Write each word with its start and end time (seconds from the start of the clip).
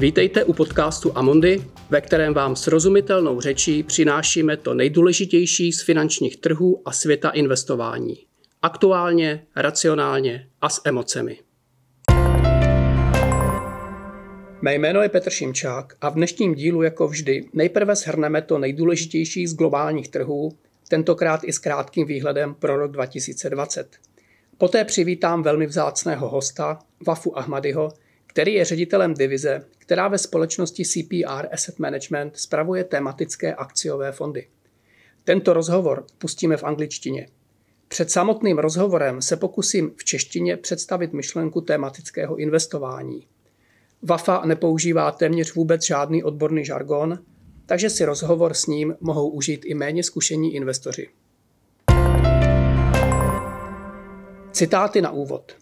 Vítejte 0.00 0.44
u 0.44 0.52
podcastu 0.52 1.18
Amondy, 1.18 1.64
ve 1.90 2.00
kterém 2.00 2.34
vám 2.34 2.56
srozumitelnou 2.56 3.40
řečí 3.40 3.82
přinášíme 3.82 4.56
to 4.56 4.74
nejdůležitější 4.74 5.72
z 5.72 5.82
finančních 5.82 6.36
trhů 6.36 6.82
a 6.84 6.92
světa 6.92 7.30
investování. 7.30 8.16
Aktuálně, 8.62 9.46
racionálně 9.56 10.48
a 10.60 10.68
s 10.68 10.80
emocemi. 10.84 11.38
Mé 14.62 14.74
jméno 14.74 15.02
je 15.02 15.08
Petr 15.08 15.30
Šimčák 15.30 15.96
a 16.00 16.08
v 16.08 16.14
dnešním 16.14 16.54
dílu 16.54 16.82
jako 16.82 17.08
vždy 17.08 17.44
nejprve 17.52 17.96
shrneme 17.96 18.42
to 18.42 18.58
nejdůležitější 18.58 19.46
z 19.46 19.54
globálních 19.54 20.08
trhů, 20.08 20.52
tentokrát 20.88 21.40
i 21.44 21.52
s 21.52 21.58
krátkým 21.58 22.06
výhledem 22.06 22.54
pro 22.54 22.76
rok 22.76 22.90
2020. 22.90 23.96
Poté 24.58 24.84
přivítám 24.84 25.42
velmi 25.42 25.66
vzácného 25.66 26.28
hosta, 26.28 26.78
Wafu 27.06 27.38
Ahmadiho, 27.38 27.88
který 28.30 28.54
je 28.54 28.64
ředitelem 28.64 29.14
divize, 29.14 29.64
která 29.78 30.08
ve 30.08 30.18
společnosti 30.18 30.84
CPR 30.84 31.46
Asset 31.52 31.78
Management 31.78 32.36
spravuje 32.36 32.84
tematické 32.84 33.54
akciové 33.54 34.12
fondy. 34.12 34.48
Tento 35.24 35.52
rozhovor 35.52 36.06
pustíme 36.18 36.56
v 36.56 36.64
angličtině. 36.64 37.28
Před 37.88 38.10
samotným 38.10 38.58
rozhovorem 38.58 39.22
se 39.22 39.36
pokusím 39.36 39.92
v 39.96 40.04
češtině 40.04 40.56
představit 40.56 41.12
myšlenku 41.12 41.60
tematického 41.60 42.36
investování. 42.36 43.26
Wafa 44.02 44.42
nepoužívá 44.44 45.12
téměř 45.12 45.54
vůbec 45.54 45.86
žádný 45.86 46.24
odborný 46.24 46.64
žargon, 46.64 47.18
takže 47.66 47.90
si 47.90 48.04
rozhovor 48.04 48.54
s 48.54 48.66
ním 48.66 48.96
mohou 49.00 49.28
užít 49.28 49.62
i 49.64 49.74
méně 49.74 50.02
zkušení 50.02 50.54
investoři. 50.54 51.08
Citáty 54.52 55.02
na 55.02 55.10
úvod. 55.10 55.56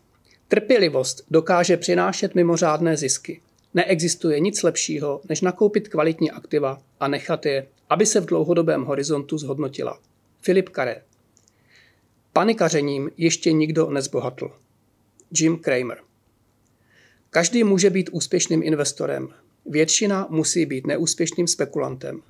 Trpělivost 0.48 1.24
dokáže 1.30 1.76
přinášet 1.76 2.34
mimořádné 2.34 2.96
zisky. 2.96 3.40
Neexistuje 3.74 4.40
nic 4.40 4.62
lepšího, 4.62 5.20
než 5.28 5.40
nakoupit 5.40 5.88
kvalitní 5.88 6.30
aktiva 6.30 6.82
a 7.00 7.08
nechat 7.08 7.46
je, 7.46 7.66
aby 7.90 8.06
se 8.06 8.20
v 8.20 8.26
dlouhodobém 8.26 8.84
horizontu 8.84 9.38
zhodnotila. 9.38 10.00
Filip 10.40 10.68
Karé. 10.68 11.02
Panikařením 12.32 13.10
ještě 13.16 13.52
nikdo 13.52 13.90
nezbohatl. 13.90 14.50
Jim 15.38 15.58
Kramer. 15.58 15.98
Každý 17.30 17.64
může 17.64 17.90
být 17.90 18.10
úspěšným 18.12 18.62
investorem. 18.62 19.28
Většina 19.66 20.26
musí 20.30 20.66
být 20.66 20.86
neúspěšným 20.86 21.46
spekulantem. 21.46 22.22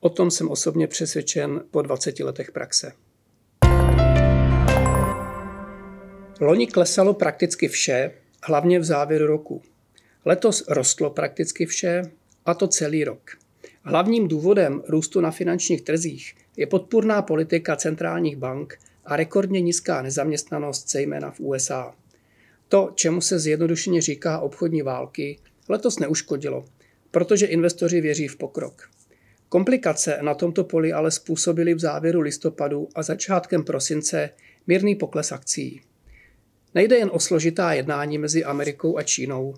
O 0.00 0.08
tom 0.08 0.30
jsem 0.30 0.50
osobně 0.50 0.86
přesvědčen 0.86 1.64
po 1.70 1.82
20 1.82 2.20
letech 2.20 2.52
praxe. 2.52 2.92
Loni 6.40 6.66
klesalo 6.66 7.14
prakticky 7.14 7.68
vše, 7.68 8.10
hlavně 8.42 8.78
v 8.78 8.84
závěru 8.84 9.26
roku. 9.26 9.62
Letos 10.24 10.64
rostlo 10.68 11.10
prakticky 11.10 11.66
vše, 11.66 12.02
a 12.46 12.54
to 12.54 12.68
celý 12.68 13.04
rok. 13.04 13.30
Hlavním 13.82 14.28
důvodem 14.28 14.82
růstu 14.88 15.20
na 15.20 15.30
finančních 15.30 15.82
trzích 15.82 16.34
je 16.56 16.66
podpůrná 16.66 17.22
politika 17.22 17.76
centrálních 17.76 18.36
bank 18.36 18.78
a 19.04 19.16
rekordně 19.16 19.60
nízká 19.60 20.02
nezaměstnanost, 20.02 20.90
zejména 20.90 21.30
v 21.30 21.40
USA. 21.40 21.94
To, 22.68 22.92
čemu 22.94 23.20
se 23.20 23.38
zjednodušeně 23.38 24.02
říká 24.02 24.38
obchodní 24.38 24.82
války, 24.82 25.38
letos 25.68 25.98
neuškodilo, 25.98 26.64
protože 27.10 27.46
investoři 27.46 28.00
věří 28.00 28.28
v 28.28 28.36
pokrok. 28.36 28.90
Komplikace 29.48 30.18
na 30.22 30.34
tomto 30.34 30.64
poli 30.64 30.92
ale 30.92 31.10
způsobily 31.10 31.74
v 31.74 31.78
závěru 31.78 32.20
listopadu 32.20 32.88
a 32.94 33.02
začátkem 33.02 33.64
prosince 33.64 34.30
mírný 34.66 34.94
pokles 34.94 35.32
akcí. 35.32 35.80
Nejde 36.74 36.96
jen 36.96 37.10
o 37.12 37.20
složitá 37.20 37.72
jednání 37.72 38.18
mezi 38.18 38.44
Amerikou 38.44 38.98
a 38.98 39.02
Čínou, 39.02 39.54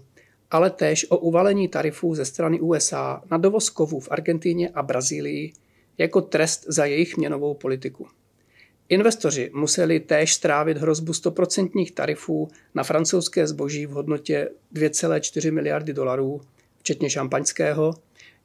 ale 0.51 0.71
též 0.71 1.07
o 1.11 1.19
uvalení 1.19 1.69
tarifů 1.69 2.15
ze 2.15 2.25
strany 2.25 2.61
USA 2.61 3.23
na 3.31 3.39
dovoz 3.39 3.71
kovů 3.71 4.01
v 4.01 4.09
Argentíně 4.11 4.69
a 4.69 4.83
Brazílii 4.83 5.53
jako 5.99 6.21
trest 6.21 6.65
za 6.69 6.85
jejich 6.85 7.17
měnovou 7.17 7.55
politiku. 7.55 8.07
Investoři 8.89 9.51
museli 9.55 10.01
též 10.01 10.35
strávit 10.35 10.77
hrozbu 10.77 11.13
100% 11.13 11.93
tarifů 11.95 12.49
na 12.75 12.83
francouzské 12.83 13.47
zboží 13.47 13.87
v 13.87 13.91
hodnotě 13.91 14.49
2,4 14.75 15.53
miliardy 15.53 15.93
dolarů, 15.93 16.41
včetně 16.79 17.11
šampaňského, 17.11 17.95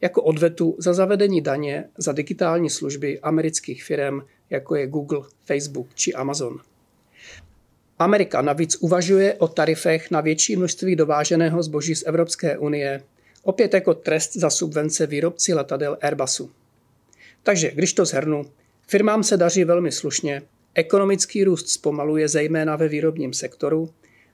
jako 0.01 0.21
odvetu 0.21 0.75
za 0.77 0.93
zavedení 0.93 1.41
daně 1.41 1.89
za 1.97 2.11
digitální 2.11 2.69
služby 2.69 3.19
amerických 3.19 3.83
firm, 3.83 4.21
jako 4.49 4.75
je 4.75 4.87
Google, 4.87 5.21
Facebook 5.45 5.87
či 5.95 6.13
Amazon. 6.13 6.59
Amerika 7.99 8.41
navíc 8.41 8.77
uvažuje 8.79 9.33
o 9.33 9.47
tarifech 9.47 10.11
na 10.11 10.21
větší 10.21 10.55
množství 10.55 10.95
dováženého 10.95 11.63
zboží 11.63 11.95
z 11.95 12.03
Evropské 12.07 12.57
unie, 12.57 13.03
opět 13.43 13.73
jako 13.73 13.93
trest 13.93 14.33
za 14.35 14.49
subvence 14.49 15.07
výrobci 15.07 15.53
letadel 15.53 15.97
Airbusu. 16.01 16.51
Takže 17.43 17.71
když 17.71 17.93
to 17.93 18.05
zhrnu, 18.05 18.45
firmám 18.87 19.23
se 19.23 19.37
daří 19.37 19.63
velmi 19.63 19.91
slušně, 19.91 20.41
ekonomický 20.73 21.43
růst 21.43 21.69
zpomaluje 21.69 22.27
zejména 22.27 22.75
ve 22.75 22.87
výrobním 22.87 23.33
sektoru, 23.33 23.89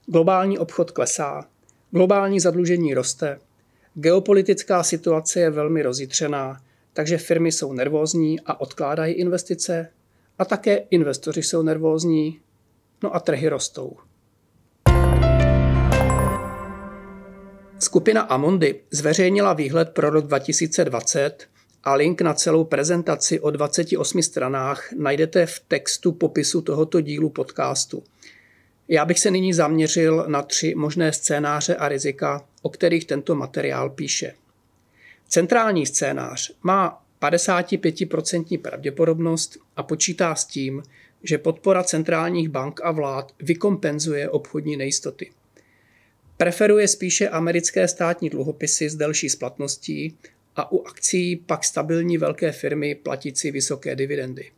globální 0.06 0.58
obchod 0.58 0.90
klesá, 0.90 1.46
globální 1.90 2.40
zadlužení 2.40 2.94
roste, 2.94 3.38
geopolitická 3.94 4.82
situace 4.82 5.40
je 5.40 5.50
velmi 5.50 5.82
rozjitřená, 5.82 6.60
takže 6.92 7.18
firmy 7.18 7.52
jsou 7.52 7.72
nervózní 7.72 8.40
a 8.40 8.60
odkládají 8.60 9.14
investice, 9.14 9.88
a 10.38 10.44
také 10.44 10.76
investoři 10.76 11.42
jsou 11.42 11.62
nervózní 11.62 12.40
no 13.02 13.16
a 13.16 13.20
trhy 13.20 13.48
rostou. 13.48 13.96
Skupina 17.78 18.22
Amondy 18.22 18.80
zveřejnila 18.90 19.52
výhled 19.52 19.88
pro 19.88 20.10
rok 20.10 20.26
2020 20.26 21.46
a 21.84 21.94
link 21.94 22.20
na 22.20 22.34
celou 22.34 22.64
prezentaci 22.64 23.40
o 23.40 23.50
28 23.50 24.22
stranách 24.22 24.92
najdete 24.92 25.46
v 25.46 25.60
textu 25.68 26.12
popisu 26.12 26.60
tohoto 26.60 27.00
dílu 27.00 27.30
podcastu. 27.30 28.02
Já 28.88 29.04
bych 29.04 29.18
se 29.18 29.30
nyní 29.30 29.52
zaměřil 29.52 30.24
na 30.28 30.42
tři 30.42 30.74
možné 30.74 31.12
scénáře 31.12 31.76
a 31.76 31.88
rizika, 31.88 32.44
o 32.62 32.68
kterých 32.68 33.04
tento 33.04 33.34
materiál 33.34 33.90
píše. 33.90 34.34
Centrální 35.28 35.86
scénář 35.86 36.52
má 36.62 37.02
55% 37.22 38.60
pravděpodobnost 38.60 39.56
a 39.76 39.82
počítá 39.82 40.34
s 40.34 40.44
tím, 40.44 40.82
že 41.22 41.38
podpora 41.38 41.82
centrálních 41.82 42.48
bank 42.48 42.80
a 42.84 42.90
vlád 42.90 43.32
vykompenzuje 43.42 44.30
obchodní 44.30 44.76
nejistoty. 44.76 45.30
Preferuje 46.36 46.88
spíše 46.88 47.28
americké 47.28 47.88
státní 47.88 48.30
dluhopisy 48.30 48.88
s 48.88 48.94
delší 48.94 49.28
splatností 49.28 50.16
a 50.56 50.72
u 50.72 50.82
akcí 50.82 51.36
pak 51.36 51.64
stabilní 51.64 52.18
velké 52.18 52.52
firmy 52.52 52.94
platící 52.94 53.50
vysoké 53.50 53.96
dividendy. 53.96 54.50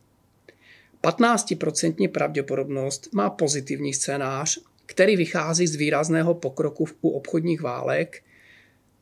15% 1.03 2.11
pravděpodobnost 2.11 3.13
má 3.13 3.29
pozitivní 3.29 3.93
scénář, 3.93 4.59
který 4.85 5.15
vychází 5.15 5.67
z 5.67 5.75
výrazného 5.75 6.33
pokroku 6.33 6.85
u 7.01 7.09
obchodních 7.09 7.61
válek, 7.61 8.23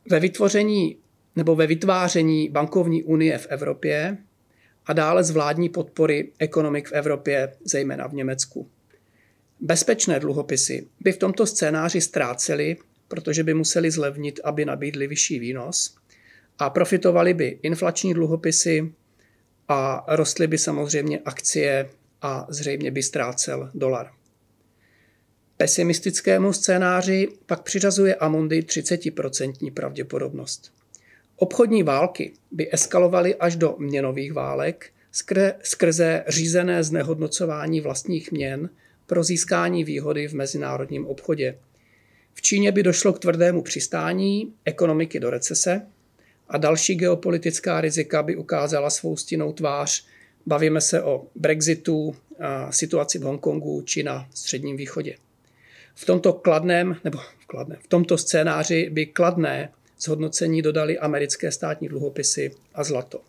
ve 0.09 0.19
vytvoření 0.19 0.97
nebo 1.35 1.55
ve 1.55 1.67
vytváření 1.67 2.49
bankovní 2.49 3.03
unie 3.03 3.37
v 3.37 3.47
Evropě 3.49 4.17
a 4.85 4.93
dále 4.93 5.23
z 5.23 5.31
vládní 5.31 5.69
podpory 5.69 6.31
ekonomik 6.39 6.87
v 6.87 6.91
Evropě, 6.91 7.53
zejména 7.65 8.07
v 8.07 8.13
Německu. 8.13 8.69
Bezpečné 9.59 10.19
dluhopisy 10.19 10.87
by 10.99 11.11
v 11.11 11.17
tomto 11.17 11.45
scénáři 11.45 12.01
ztrácely, 12.01 12.77
protože 13.07 13.43
by 13.43 13.53
museli 13.53 13.91
zlevnit, 13.91 14.39
aby 14.43 14.65
nabídli 14.65 15.07
vyšší 15.07 15.39
výnos 15.39 15.95
a 16.59 16.69
profitovali 16.69 17.33
by 17.33 17.59
inflační 17.61 18.13
dluhopisy 18.13 18.93
a 19.67 20.05
rostly 20.07 20.47
by 20.47 20.57
samozřejmě 20.57 21.19
akcie 21.25 21.89
a 22.21 22.47
zřejmě 22.49 22.91
by 22.91 23.03
ztrácel 23.03 23.71
dolar. 23.73 24.11
Pesimistickému 25.57 26.53
scénáři 26.53 27.27
pak 27.45 27.63
přiřazuje 27.63 28.15
Amundi 28.15 28.61
30% 28.61 29.73
pravděpodobnost. 29.73 30.82
Obchodní 31.43 31.83
války 31.83 32.33
by 32.51 32.73
eskalovaly 32.73 33.35
až 33.35 33.55
do 33.55 33.75
měnových 33.79 34.33
válek 34.33 34.89
skrze 35.63 36.23
řízené 36.27 36.83
znehodnocování 36.83 37.81
vlastních 37.81 38.31
měn 38.31 38.69
pro 39.05 39.23
získání 39.23 39.83
výhody 39.83 40.27
v 40.27 40.33
mezinárodním 40.33 41.05
obchodě. 41.05 41.57
V 42.33 42.41
Číně 42.41 42.71
by 42.71 42.83
došlo 42.83 43.13
k 43.13 43.19
tvrdému 43.19 43.61
přistání 43.61 44.53
ekonomiky 44.65 45.19
do 45.19 45.29
recese 45.29 45.81
a 46.49 46.57
další 46.57 46.95
geopolitická 46.95 47.81
rizika 47.81 48.23
by 48.23 48.35
ukázala 48.35 48.89
svou 48.89 49.17
stinnou 49.17 49.53
tvář. 49.53 50.05
Bavíme 50.45 50.81
se 50.81 51.03
o 51.03 51.27
Brexitu, 51.35 52.15
situaci 52.69 53.19
v 53.19 53.23
Hongkongu 53.23 53.81
či 53.81 54.03
na 54.03 54.27
Středním 54.33 54.77
východě. 54.77 55.15
V 55.95 56.05
tomto 56.05 56.33
kladném, 56.33 56.95
nebo 57.03 57.17
v, 57.17 57.47
kladném, 57.47 57.79
v 57.81 57.87
tomto 57.87 58.17
scénáři 58.17 58.89
by 58.89 59.05
kladné 59.05 59.71
zhodnocení 60.03 60.61
dodali 60.61 60.99
americké 60.99 61.51
státní 61.51 61.87
dluhopisy 61.87 62.51
a 62.73 62.83
zlato. 62.83 63.21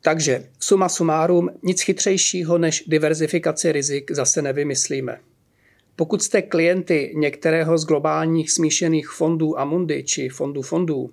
Takže 0.00 0.46
suma 0.60 0.88
sumárum, 0.88 1.50
nic 1.62 1.82
chytřejšího 1.82 2.58
než 2.58 2.84
diverzifikaci 2.86 3.72
rizik 3.72 4.10
zase 4.10 4.42
nevymyslíme. 4.42 5.20
Pokud 5.96 6.22
jste 6.22 6.42
klienty 6.42 7.12
některého 7.16 7.78
z 7.78 7.84
globálních 7.84 8.50
smíšených 8.50 9.08
fondů 9.08 9.58
Amundi 9.58 10.02
či 10.02 10.28
fondů 10.28 10.62
fondů, 10.62 11.10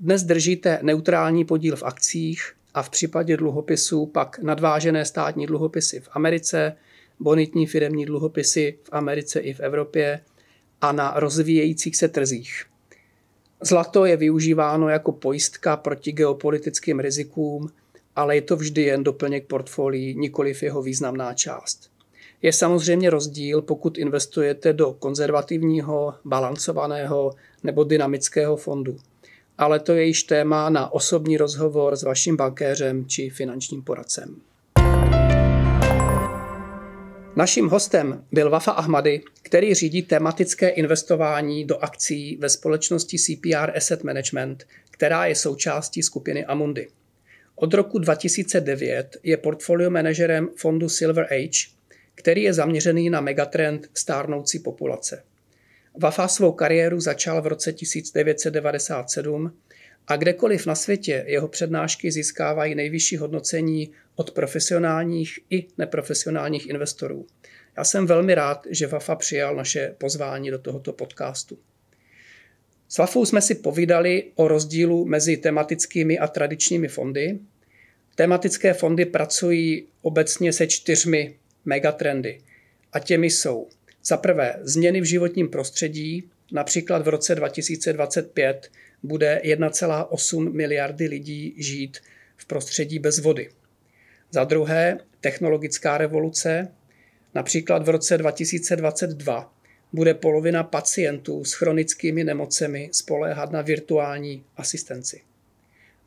dnes 0.00 0.22
držíte 0.22 0.78
neutrální 0.82 1.44
podíl 1.44 1.76
v 1.76 1.82
akcích 1.82 2.52
a 2.74 2.82
v 2.82 2.90
případě 2.90 3.36
dluhopisů 3.36 4.06
pak 4.06 4.38
nadvážené 4.38 5.04
státní 5.04 5.46
dluhopisy 5.46 6.00
v 6.00 6.08
Americe, 6.12 6.76
bonitní 7.20 7.66
firemní 7.66 8.06
dluhopisy 8.06 8.78
v 8.82 8.88
Americe 8.92 9.40
i 9.40 9.54
v 9.54 9.60
Evropě 9.60 10.20
a 10.80 10.92
na 10.92 11.12
rozvíjejících 11.16 11.96
se 11.96 12.08
trzích. 12.08 12.64
Zlato 13.60 14.04
je 14.04 14.16
využíváno 14.16 14.88
jako 14.88 15.12
pojistka 15.12 15.76
proti 15.76 16.12
geopolitickým 16.12 17.00
rizikům, 17.00 17.70
ale 18.16 18.34
je 18.34 18.42
to 18.42 18.56
vždy 18.56 18.82
jen 18.82 19.04
doplněk 19.04 19.46
portfolií, 19.46 20.14
nikoliv 20.14 20.62
jeho 20.62 20.82
významná 20.82 21.34
část. 21.34 21.90
Je 22.42 22.52
samozřejmě 22.52 23.10
rozdíl, 23.10 23.62
pokud 23.62 23.98
investujete 23.98 24.72
do 24.72 24.92
konzervativního, 24.92 26.14
balancovaného 26.24 27.34
nebo 27.62 27.84
dynamického 27.84 28.56
fondu. 28.56 28.96
Ale 29.58 29.80
to 29.80 29.92
je 29.92 30.04
již 30.04 30.22
téma 30.22 30.70
na 30.70 30.92
osobní 30.92 31.36
rozhovor 31.36 31.96
s 31.96 32.02
vaším 32.02 32.36
bankéřem 32.36 33.06
či 33.06 33.30
finančním 33.30 33.82
poradcem. 33.82 34.36
Naším 37.38 37.68
hostem 37.68 38.24
byl 38.32 38.50
Wafa 38.50 38.72
Ahmady, 38.72 39.20
který 39.42 39.74
řídí 39.74 40.02
tematické 40.02 40.68
investování 40.68 41.64
do 41.64 41.78
akcí 41.78 42.36
ve 42.36 42.48
společnosti 42.48 43.18
CPR 43.18 43.76
Asset 43.76 44.04
Management, 44.04 44.66
která 44.90 45.26
je 45.26 45.34
součástí 45.34 46.02
skupiny 46.02 46.44
Amundi. 46.44 46.88
Od 47.54 47.74
roku 47.74 47.98
2009 47.98 49.16
je 49.22 49.36
portfolio 49.36 49.90
manažerem 49.90 50.48
fondu 50.56 50.88
Silver 50.88 51.24
Age, 51.24 51.68
který 52.14 52.42
je 52.42 52.52
zaměřený 52.52 53.10
na 53.10 53.20
megatrend 53.20 53.88
stárnoucí 53.94 54.58
populace. 54.58 55.22
Wafa 55.98 56.28
svou 56.28 56.52
kariéru 56.52 57.00
začal 57.00 57.42
v 57.42 57.46
roce 57.46 57.72
1997 57.72 59.52
a 60.06 60.16
kdekoliv 60.16 60.66
na 60.66 60.74
světě 60.74 61.24
jeho 61.26 61.48
přednášky 61.48 62.12
získávají 62.12 62.74
nejvyšší 62.74 63.16
hodnocení 63.16 63.90
od 64.14 64.30
profesionálních 64.30 65.38
i 65.50 65.66
neprofesionálních 65.78 66.66
investorů. 66.66 67.26
Já 67.76 67.84
jsem 67.84 68.06
velmi 68.06 68.34
rád, 68.34 68.66
že 68.70 68.86
Wafa 68.86 69.14
přijal 69.14 69.56
naše 69.56 69.94
pozvání 69.98 70.50
do 70.50 70.58
tohoto 70.58 70.92
podcastu. 70.92 71.58
S 72.88 72.98
Wafou 72.98 73.24
jsme 73.26 73.42
si 73.42 73.54
povídali 73.54 74.24
o 74.34 74.48
rozdílu 74.48 75.04
mezi 75.04 75.36
tematickými 75.36 76.18
a 76.18 76.26
tradičními 76.26 76.88
fondy. 76.88 77.38
Tematické 78.14 78.74
fondy 78.74 79.04
pracují 79.04 79.86
obecně 80.02 80.52
se 80.52 80.66
čtyřmi 80.66 81.36
megatrendy. 81.64 82.40
A 82.92 82.98
těmi 82.98 83.26
jsou 83.30 83.68
za 84.04 84.16
prvé 84.16 84.58
změny 84.62 85.00
v 85.00 85.04
životním 85.04 85.48
prostředí, 85.48 86.30
například 86.52 87.02
v 87.02 87.08
roce 87.08 87.34
2025 87.34 88.70
bude 89.02 89.40
1,8 89.44 90.52
miliardy 90.52 91.06
lidí 91.06 91.54
žít 91.56 91.98
v 92.36 92.46
prostředí 92.46 92.98
bez 92.98 93.18
vody. 93.18 93.50
Za 94.30 94.44
druhé 94.44 94.98
technologická 95.20 95.98
revoluce, 95.98 96.68
například 97.34 97.86
v 97.86 97.88
roce 97.88 98.18
2022 98.18 99.52
bude 99.92 100.14
polovina 100.14 100.62
pacientů 100.62 101.44
s 101.44 101.52
chronickými 101.52 102.24
nemocemi 102.24 102.88
spoléhat 102.92 103.52
na 103.52 103.62
virtuální 103.62 104.44
asistenci. 104.56 105.20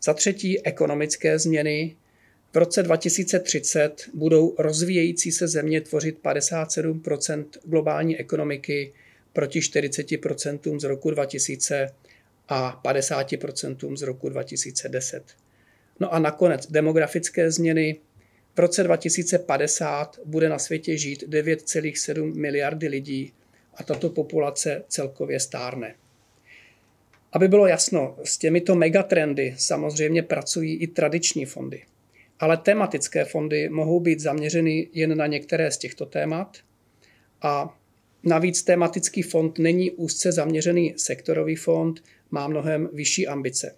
Za 0.03 0.13
třetí 0.13 0.65
ekonomické 0.65 1.39
změny, 1.39 1.95
v 2.53 2.57
roce 2.57 2.83
2030 2.83 4.09
budou 4.13 4.56
rozvíjející 4.59 5.31
se 5.31 5.47
země 5.47 5.81
tvořit 5.81 6.18
57% 6.24 7.45
globální 7.63 8.18
ekonomiky 8.18 8.94
proti 9.33 9.59
40% 9.59 10.80
z 10.80 10.83
roku 10.83 11.12
2000 11.12 11.89
a 12.50 12.81
50% 12.84 13.96
z 13.96 14.01
roku 14.01 14.30
2010. 14.30 15.24
No 16.00 16.13
a 16.13 16.19
nakonec 16.19 16.72
demografické 16.72 17.51
změny. 17.51 18.00
V 18.56 18.60
roce 18.60 18.84
2050 18.84 20.19
bude 20.25 20.50
na 20.50 20.60
světě 20.60 20.98
žít 20.98 21.24
9,7 21.24 22.36
miliardy 22.36 22.88
lidí 22.88 23.34
a 23.74 23.84
tato 23.84 24.10
populace 24.10 24.84
celkově 24.88 25.40
stárne. 25.40 25.96
Aby 27.31 27.48
bylo 27.48 27.68
jasno, 27.68 28.18
s 28.24 28.38
těmito 28.38 28.75
megatrendy 28.75 29.56
samozřejmě 29.57 30.24
pracují 30.24 30.78
i 30.78 30.88
tradiční 30.88 31.45
fondy 31.45 31.84
ale 32.40 32.57
tematické 32.57 33.25
fondy 33.25 33.69
mohou 33.69 34.00
být 34.00 34.19
zaměřeny 34.19 34.88
jen 34.94 35.18
na 35.18 35.28
některé 35.28 35.72
z 35.72 35.78
těchto 35.78 36.06
témat 36.06 36.57
a 37.42 37.78
navíc 38.24 38.63
tematický 38.63 39.22
fond 39.22 39.60
není 39.60 39.92
úzce 39.92 40.31
zaměřený 40.31 40.94
sektorový 40.98 41.56
fond, 41.56 42.04
má 42.31 42.48
mnohem 42.48 42.90
vyšší 42.94 43.28
ambice. 43.28 43.76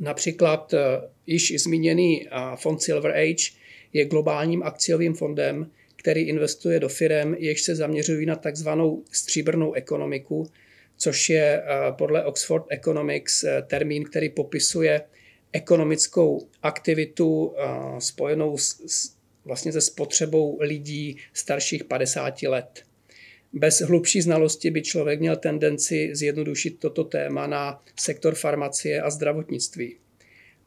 Například 0.00 0.74
eh, 0.74 0.78
již 1.26 1.62
zmíněný 1.62 2.26
eh, 2.26 2.30
fond 2.56 2.82
Silver 2.82 3.10
Age 3.10 3.50
je 3.92 4.04
globálním 4.04 4.62
akciovým 4.62 5.14
fondem, 5.14 5.70
který 5.96 6.20
investuje 6.20 6.80
do 6.80 6.88
firm, 6.88 7.34
jež 7.38 7.62
se 7.62 7.74
zaměřují 7.74 8.26
na 8.26 8.36
takzvanou 8.36 9.04
stříbrnou 9.12 9.72
ekonomiku, 9.72 10.50
což 10.96 11.30
je 11.30 11.62
eh, 11.62 11.92
podle 11.92 12.24
Oxford 12.24 12.66
Economics 12.68 13.44
termín, 13.66 14.04
který 14.04 14.28
popisuje 14.28 15.02
ekonomickou 15.52 16.48
aktivitu 16.62 17.54
spojenou 17.98 18.58
s, 18.58 19.14
vlastně 19.44 19.72
se 19.72 19.80
spotřebou 19.80 20.58
lidí 20.60 21.16
starších 21.32 21.84
50 21.84 22.42
let. 22.42 22.82
Bez 23.52 23.80
hlubší 23.80 24.20
znalosti 24.20 24.70
by 24.70 24.82
člověk 24.82 25.20
měl 25.20 25.36
tendenci 25.36 26.10
zjednodušit 26.12 26.78
toto 26.78 27.04
téma 27.04 27.46
na 27.46 27.82
sektor 28.00 28.34
farmacie 28.34 29.02
a 29.02 29.10
zdravotnictví. 29.10 29.96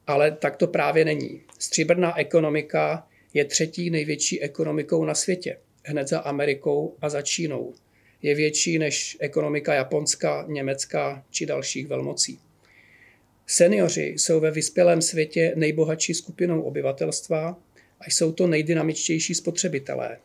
Ale 0.08 0.32
tak 0.32 0.56
to 0.56 0.68
právě 0.68 1.06
není. 1.06 1.42
Stříbrná 1.60 2.20
ekonomika 2.20 3.08
je 3.34 3.46
třetí 3.46 3.90
největší 3.90 4.42
ekonomikou 4.42 5.06
na 5.06 5.16
světě, 5.16 5.58
hned 5.84 6.08
za 6.08 6.20
Amerikou 6.20 6.98
a 7.02 7.10
za 7.10 7.22
Čínou. 7.22 7.74
Je 8.22 8.36
větší 8.36 8.80
než 8.80 9.18
ekonomika 9.20 9.74
Japonska, 9.74 10.46
Německa 10.48 11.26
či 11.30 11.46
dalších 11.46 11.88
velmocí. 11.88 12.40
Seniori 13.48 14.08
jsou 14.08 14.40
ve 14.40 14.52
vyspělém 14.52 15.02
světě 15.02 15.54
nejbohatší 15.56 16.14
skupinou 16.14 16.62
obyvatelstva 16.62 17.60
a 18.00 18.10
jsou 18.10 18.32
to 18.32 18.48
nejdynamičtější 18.48 19.36
spotřebitelé. 19.36 20.18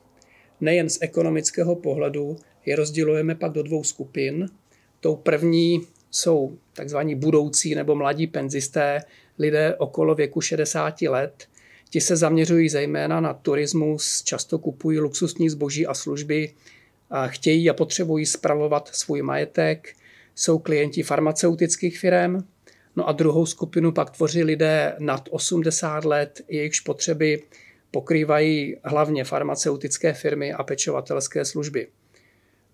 Nejen 0.61 0.89
z 0.89 0.99
ekonomického 1.01 1.77
pohledu 1.77 2.37
je 2.67 2.77
rozdělujeme 2.77 3.35
pak 3.35 3.53
do 3.53 3.63
dvou 3.63 3.85
skupin. 3.85 4.49
Tou 5.01 5.17
první 5.17 5.81
jsou 6.11 6.59
tzv. 6.73 6.99
budoucí 7.15 7.75
nebo 7.75 7.95
mladí 7.95 8.27
penzisté, 8.27 9.05
lidé 9.39 9.75
okolo 9.75 10.15
věku 10.15 10.41
60 10.41 11.03
let. 11.03 11.49
Ti 11.91 12.01
se 12.01 12.17
zaměřují 12.17 12.69
zejména 12.69 13.21
na 13.21 13.35
turismus, 13.35 14.23
často 14.23 14.59
kupují 14.59 14.99
luxusní 14.99 15.51
zboží 15.51 15.87
a 15.87 15.95
služby, 15.95 16.55
a 17.11 17.27
chtějí 17.27 17.71
a 17.71 17.75
potřebují 17.75 18.27
spravovat 18.27 18.89
svůj 18.93 19.23
majetek, 19.23 19.95
jsou 20.35 20.59
klienti 20.59 21.03
farmaceutických 21.03 21.99
firm, 21.99 22.43
No 22.99 23.09
a 23.09 23.13
druhou 23.13 23.47
skupinu 23.47 23.93
pak 23.93 24.11
tvoří 24.11 24.45
lidé 24.45 24.97
nad 24.99 25.29
80 25.31 26.05
let, 26.05 26.41
jejichž 26.49 26.81
potřeby 26.81 27.43
pokrývají 27.91 28.77
hlavně 28.85 29.25
farmaceutické 29.25 30.13
firmy 30.13 30.53
a 30.53 30.63
pečovatelské 30.63 31.45
služby. 31.45 31.89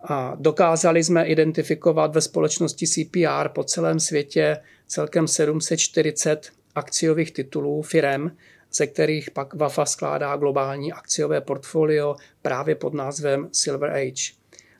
A 0.08 0.36
dokázali 0.40 1.04
jsme 1.04 1.24
identifikovat 1.26 2.14
ve 2.14 2.20
společnosti 2.20 2.86
CPR 2.86 3.48
po 3.48 3.64
celém 3.64 4.00
světě 4.00 4.58
celkem 4.86 5.28
740 5.28 6.48
akciových 6.74 7.32
titulů 7.32 7.82
firem, 7.82 8.36
ze 8.72 8.86
kterých 8.86 9.30
pak 9.30 9.54
Wafa 9.54 9.86
skládá 9.86 10.36
globální 10.36 10.92
akciové 10.92 11.40
portfolio 11.40 12.16
právě 12.42 12.74
pod 12.74 12.94
názvem 12.94 13.48
Silver 13.52 13.90
Age. 13.90 14.32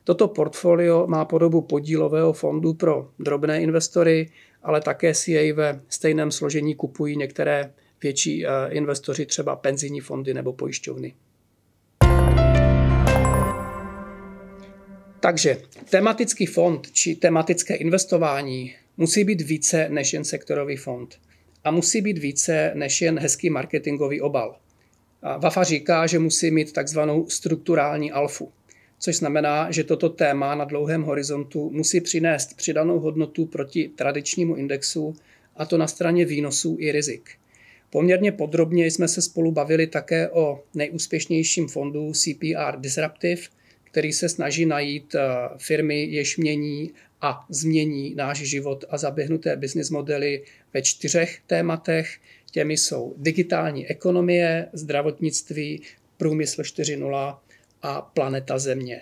Toto 0.03 0.27
portfolio 0.27 1.07
má 1.07 1.25
podobu 1.25 1.61
podílového 1.61 2.33
fondu 2.33 2.73
pro 2.73 3.09
drobné 3.19 3.61
investory 3.61 4.29
ale 4.65 4.81
také 4.81 5.13
si 5.13 5.31
jej 5.31 5.51
ve 5.51 5.81
stejném 5.89 6.31
složení 6.31 6.75
kupují 6.75 7.17
některé 7.17 7.73
větší 8.05 8.45
eh, 8.45 8.49
investoři, 8.69 9.25
třeba 9.25 9.55
penzijní 9.55 9.99
fondy 9.99 10.33
nebo 10.33 10.53
pojišťovny. 10.53 11.13
Takže 15.19 15.57
tematický 15.89 16.45
fond 16.45 16.91
či 16.91 17.15
tematické 17.15 17.75
investování 17.75 18.75
musí 18.97 19.23
být 19.23 19.41
více 19.41 19.89
než 19.89 20.13
jen 20.13 20.23
sektorový 20.23 20.77
fond. 20.77 21.19
A 21.63 21.71
musí 21.71 22.01
být 22.01 22.17
více 22.17 22.71
než 22.75 23.01
jen 23.01 23.19
hezký 23.19 23.49
marketingový 23.49 24.21
obal. 24.21 24.55
Wafa 25.39 25.63
říká, 25.63 26.07
že 26.07 26.19
musí 26.19 26.51
mít 26.51 26.73
takzvanou 26.73 27.29
strukturální 27.29 28.11
alfu 28.11 28.51
což 28.99 29.17
znamená, 29.17 29.71
že 29.71 29.83
toto 29.83 30.09
téma 30.09 30.55
na 30.55 30.65
dlouhém 30.65 31.03
horizontu 31.03 31.69
musí 31.73 32.01
přinést 32.01 32.57
přidanou 32.57 32.99
hodnotu 32.99 33.45
proti 33.45 33.91
tradičnímu 33.95 34.55
indexu, 34.55 35.15
a 35.55 35.65
to 35.65 35.77
na 35.77 35.87
straně 35.87 36.25
výnosů 36.25 36.77
i 36.79 36.91
rizik. 36.91 37.29
Poměrně 37.89 38.31
podrobně 38.31 38.85
jsme 38.85 39.07
se 39.07 39.21
spolu 39.21 39.51
bavili 39.51 39.87
také 39.87 40.29
o 40.29 40.63
nejúspěšnějším 40.73 41.67
fondu 41.67 42.11
CPR 42.13 42.77
Disruptive, 42.77 43.41
který 43.83 44.13
se 44.13 44.29
snaží 44.29 44.65
najít 44.65 45.15
firmy, 45.57 46.03
jež 46.03 46.37
mění 46.37 46.91
a 47.21 47.45
změní 47.49 48.15
náš 48.15 48.37
život 48.37 48.85
a 48.89 48.97
zaběhnuté 48.97 49.55
business 49.55 49.89
modely 49.89 50.43
ve 50.73 50.81
čtyřech 50.81 51.39
tématech. 51.47 52.17
Těmi 52.51 52.77
jsou 52.77 53.13
digitální 53.17 53.87
ekonomie, 53.87 54.67
zdravotnictví, 54.73 55.81
průmysl 56.17 56.61
4.0 56.61 57.37
a 57.81 58.01
planeta 58.01 58.59
Země. 58.59 59.01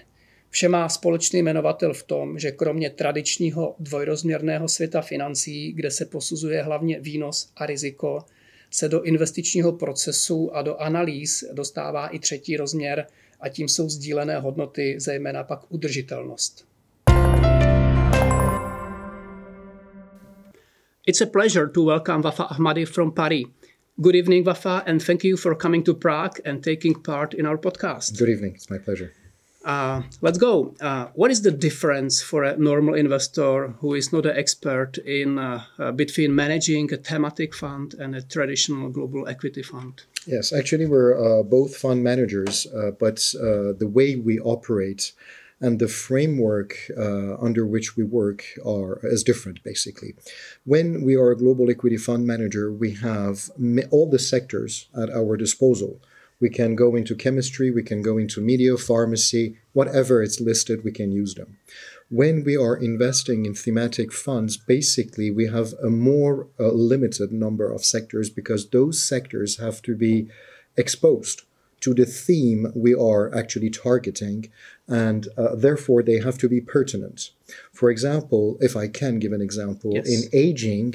Vše 0.49 0.69
má 0.69 0.89
společný 0.89 1.39
jmenovatel 1.39 1.93
v 1.93 2.03
tom, 2.03 2.39
že 2.39 2.51
kromě 2.51 2.89
tradičního 2.89 3.75
dvojrozměrného 3.79 4.67
světa 4.69 5.01
financí, 5.01 5.73
kde 5.73 5.91
se 5.91 6.05
posuzuje 6.05 6.63
hlavně 6.63 6.99
výnos 6.99 7.51
a 7.55 7.65
riziko, 7.65 8.25
se 8.73 8.89
do 8.89 9.03
investičního 9.03 9.71
procesu 9.71 10.55
a 10.55 10.61
do 10.61 10.77
analýz 10.77 11.43
dostává 11.53 12.07
i 12.07 12.19
třetí 12.19 12.57
rozměr 12.57 13.05
a 13.39 13.49
tím 13.49 13.67
jsou 13.67 13.89
sdílené 13.89 14.39
hodnoty, 14.39 14.95
zejména 14.99 15.43
pak 15.43 15.59
udržitelnost. 15.69 16.65
It's 21.07 21.21
a 21.21 21.25
pleasure 21.25 21.69
to 21.69 21.83
welcome 21.83 22.21
Wafa 22.21 22.43
Ahmadi 22.43 22.85
from 22.85 23.11
Paris. 23.11 23.43
Good 23.95 24.15
evening, 24.15 24.45
Wafa, 24.45 24.77
and 24.77 25.05
thank 25.05 25.23
you 25.23 25.37
for 25.37 25.55
coming 25.55 25.85
to 25.85 25.93
Prague 25.93 26.39
and 26.45 26.63
taking 26.63 27.01
part 27.05 27.33
in 27.33 27.45
our 27.45 27.57
podcast. 27.57 28.17
Good 28.17 28.29
evening. 28.29 28.55
It's 28.55 28.69
my 28.69 28.79
pleasure. 28.79 29.22
Uh, 29.63 30.01
let's 30.21 30.37
go. 30.37 30.75
Uh, 30.81 31.07
what 31.13 31.31
is 31.31 31.41
the 31.41 31.51
difference 31.51 32.21
for 32.21 32.43
a 32.43 32.57
normal 32.57 32.95
investor 32.95 33.69
who 33.79 33.93
is 33.93 34.11
not 34.11 34.25
an 34.25 34.35
expert 34.35 34.97
in 34.97 35.39
uh, 35.39 35.63
uh 35.79 35.91
between 35.91 36.35
managing 36.35 36.93
a 36.93 36.97
thematic 36.97 37.55
fund 37.55 37.93
and 37.93 38.15
a 38.15 38.21
traditional 38.21 38.89
global 38.89 39.27
equity 39.27 39.63
fund? 39.63 40.03
Yes, 40.25 40.51
actually, 40.53 40.85
we're 40.85 41.15
uh, 41.15 41.43
both 41.43 41.75
fund 41.75 42.03
managers, 42.03 42.67
uh, 42.67 42.91
but 42.91 43.17
the 43.79 43.89
way 43.91 44.15
we 44.15 44.39
operate 44.39 45.13
and 45.61 45.79
the 45.79 45.87
framework 45.87 46.75
under 46.97 47.65
which 47.65 47.95
we 47.95 48.03
work 48.03 48.43
are 48.65 48.99
is 49.03 49.23
different. 49.23 49.63
Basically, 49.63 50.13
when 50.65 51.03
we 51.03 51.15
are 51.15 51.31
a 51.31 51.37
global 51.37 51.69
equity 51.69 51.97
fund 51.97 52.27
manager, 52.27 52.71
we 52.71 52.95
have 52.95 53.49
all 53.91 54.09
the 54.09 54.19
sectors 54.19 54.89
at 54.93 55.09
our 55.09 55.37
disposal 55.37 56.01
we 56.43 56.49
can 56.49 56.75
go 56.75 56.89
into 56.99 57.15
chemistry, 57.15 57.71
we 57.71 57.83
can 57.91 58.01
go 58.01 58.17
into 58.17 58.41
media, 58.41 58.75
pharmacy, 58.75 59.45
whatever 59.71 60.21
it's 60.21 60.41
listed, 60.41 60.83
we 60.83 60.91
can 60.99 61.09
use 61.09 61.33
them. 61.35 61.57
When 62.09 62.43
we 62.43 62.55
are 62.57 62.75
investing 62.75 63.45
in 63.45 63.53
thematic 63.55 64.11
funds, 64.11 64.57
basically 64.57 65.31
we 65.31 65.45
have 65.47 65.69
a 65.81 65.89
more 65.89 66.35
uh, 66.59 66.67
limited 66.91 67.31
number 67.31 67.67
of 67.71 67.85
sectors 67.85 68.29
because 68.29 68.61
those 68.69 69.01
sectors 69.01 69.51
have 69.65 69.81
to 69.83 69.95
be 69.95 70.27
exposed 70.75 71.43
to 71.83 71.93
the 71.93 72.05
theme 72.05 72.61
we 72.75 72.93
are 72.93 73.33
actually 73.41 73.69
targeting, 73.69 74.39
and 74.87 75.21
uh, 75.37 75.55
therefore 75.55 76.03
they 76.03 76.19
have 76.27 76.37
to 76.39 76.49
be 76.49 76.59
pertinent. 76.59 77.31
For 77.71 77.89
example, 77.89 78.57
if 78.59 78.73
I 78.75 78.87
can 78.89 79.19
give 79.19 79.31
an 79.31 79.41
example, 79.49 79.91
yes. 79.93 80.07
in 80.13 80.21
aging, 80.33 80.89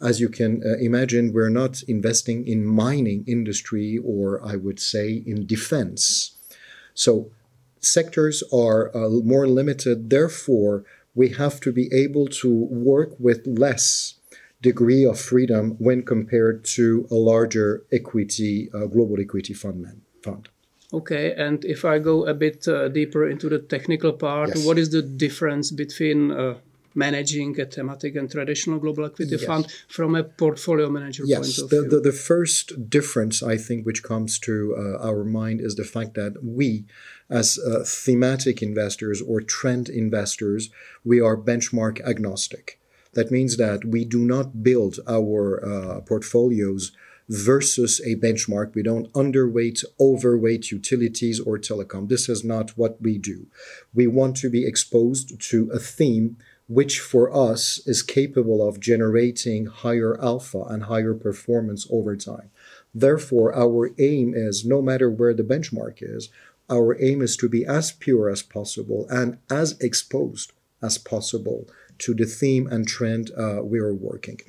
as 0.00 0.20
you 0.20 0.28
can 0.28 0.62
uh, 0.64 0.76
imagine, 0.78 1.32
we're 1.32 1.50
not 1.50 1.82
investing 1.84 2.46
in 2.46 2.66
mining 2.66 3.24
industry 3.26 3.98
or 4.04 4.44
I 4.44 4.56
would 4.56 4.80
say 4.80 5.22
in 5.26 5.46
defense. 5.46 6.36
So 6.94 7.30
sectors 7.80 8.42
are 8.52 8.94
uh, 8.96 9.08
more 9.08 9.46
limited. 9.46 10.10
Therefore, 10.10 10.84
we 11.14 11.30
have 11.30 11.60
to 11.60 11.72
be 11.72 11.88
able 11.92 12.26
to 12.26 12.52
work 12.52 13.18
with 13.18 13.46
less 13.46 14.14
degree 14.60 15.04
of 15.04 15.20
freedom 15.20 15.76
when 15.78 16.02
compared 16.02 16.64
to 16.64 17.06
a 17.10 17.14
larger 17.14 17.84
equity, 17.92 18.70
uh, 18.74 18.86
global 18.86 19.20
equity 19.20 19.54
fund. 19.54 19.82
Man, 19.82 20.00
fund. 20.22 20.48
Okay, 20.92 21.34
and 21.34 21.64
if 21.64 21.84
I 21.84 21.98
go 21.98 22.24
a 22.24 22.34
bit 22.34 22.66
uh, 22.68 22.88
deeper 22.88 23.28
into 23.28 23.48
the 23.48 23.58
technical 23.58 24.12
part, 24.12 24.50
yes. 24.50 24.66
what 24.66 24.78
is 24.78 24.90
the 24.90 25.02
difference 25.02 25.70
between 25.70 26.30
uh, 26.30 26.54
managing 26.94 27.58
a 27.60 27.66
thematic 27.66 28.16
and 28.16 28.30
traditional 28.30 28.78
global 28.78 29.04
equity 29.04 29.32
yes. 29.32 29.44
fund 29.44 29.66
from 29.88 30.14
a 30.14 30.24
portfolio 30.24 30.88
manager 30.88 31.24
yes. 31.26 31.38
point 31.38 31.58
of 31.58 31.70
the, 31.70 31.80
view? 31.80 31.90
The, 31.90 32.00
the 32.00 32.12
first 32.12 32.88
difference, 32.88 33.42
I 33.42 33.56
think, 33.56 33.84
which 33.84 34.02
comes 34.02 34.38
to 34.40 34.74
uh, 34.76 35.06
our 35.08 35.24
mind 35.24 35.60
is 35.60 35.74
the 35.74 35.84
fact 35.84 36.14
that 36.14 36.42
we, 36.42 36.84
as 37.28 37.58
uh, 37.58 37.84
thematic 37.86 38.62
investors 38.62 39.20
or 39.20 39.40
trend 39.40 39.88
investors, 39.88 40.70
we 41.04 41.20
are 41.20 41.36
benchmark 41.36 42.00
agnostic. 42.06 42.80
That 43.14 43.30
means 43.30 43.56
that 43.56 43.84
we 43.84 44.04
do 44.04 44.24
not 44.24 44.62
build 44.62 44.98
our 45.08 45.64
uh, 45.64 46.00
portfolios 46.00 46.92
versus 47.28 48.00
a 48.04 48.16
benchmark. 48.16 48.74
We 48.74 48.82
don't 48.82 49.10
underweight, 49.12 49.84
overweight 49.98 50.70
utilities 50.70 51.40
or 51.40 51.58
telecom. 51.58 52.08
This 52.08 52.28
is 52.28 52.44
not 52.44 52.70
what 52.76 53.00
we 53.00 53.18
do. 53.18 53.46
We 53.94 54.06
want 54.06 54.36
to 54.38 54.50
be 54.50 54.66
exposed 54.66 55.40
to 55.50 55.70
a 55.72 55.78
theme 55.78 56.36
which 56.66 57.00
for 57.00 57.34
us 57.34 57.80
is 57.86 58.02
capable 58.02 58.66
of 58.66 58.80
generating 58.80 59.66
higher 59.66 60.20
alpha 60.22 60.62
and 60.68 60.84
higher 60.84 61.14
performance 61.14 61.86
over 61.90 62.16
time. 62.16 62.50
Therefore, 62.94 63.54
our 63.54 63.90
aim 63.98 64.32
is 64.34 64.64
no 64.64 64.80
matter 64.80 65.10
where 65.10 65.34
the 65.34 65.42
benchmark 65.42 65.98
is, 66.00 66.30
our 66.70 66.96
aim 67.02 67.20
is 67.20 67.36
to 67.36 67.48
be 67.48 67.66
as 67.66 67.92
pure 67.92 68.30
as 68.30 68.42
possible 68.42 69.06
and 69.10 69.38
as 69.50 69.78
exposed 69.80 70.52
as 70.82 70.96
possible 70.96 71.68
to 71.98 72.14
the 72.14 72.26
theme 72.26 72.66
and 72.66 72.88
trend 72.88 73.30
uh, 73.36 73.60
we 73.62 73.78
are 73.78 73.94
working. 73.94 74.40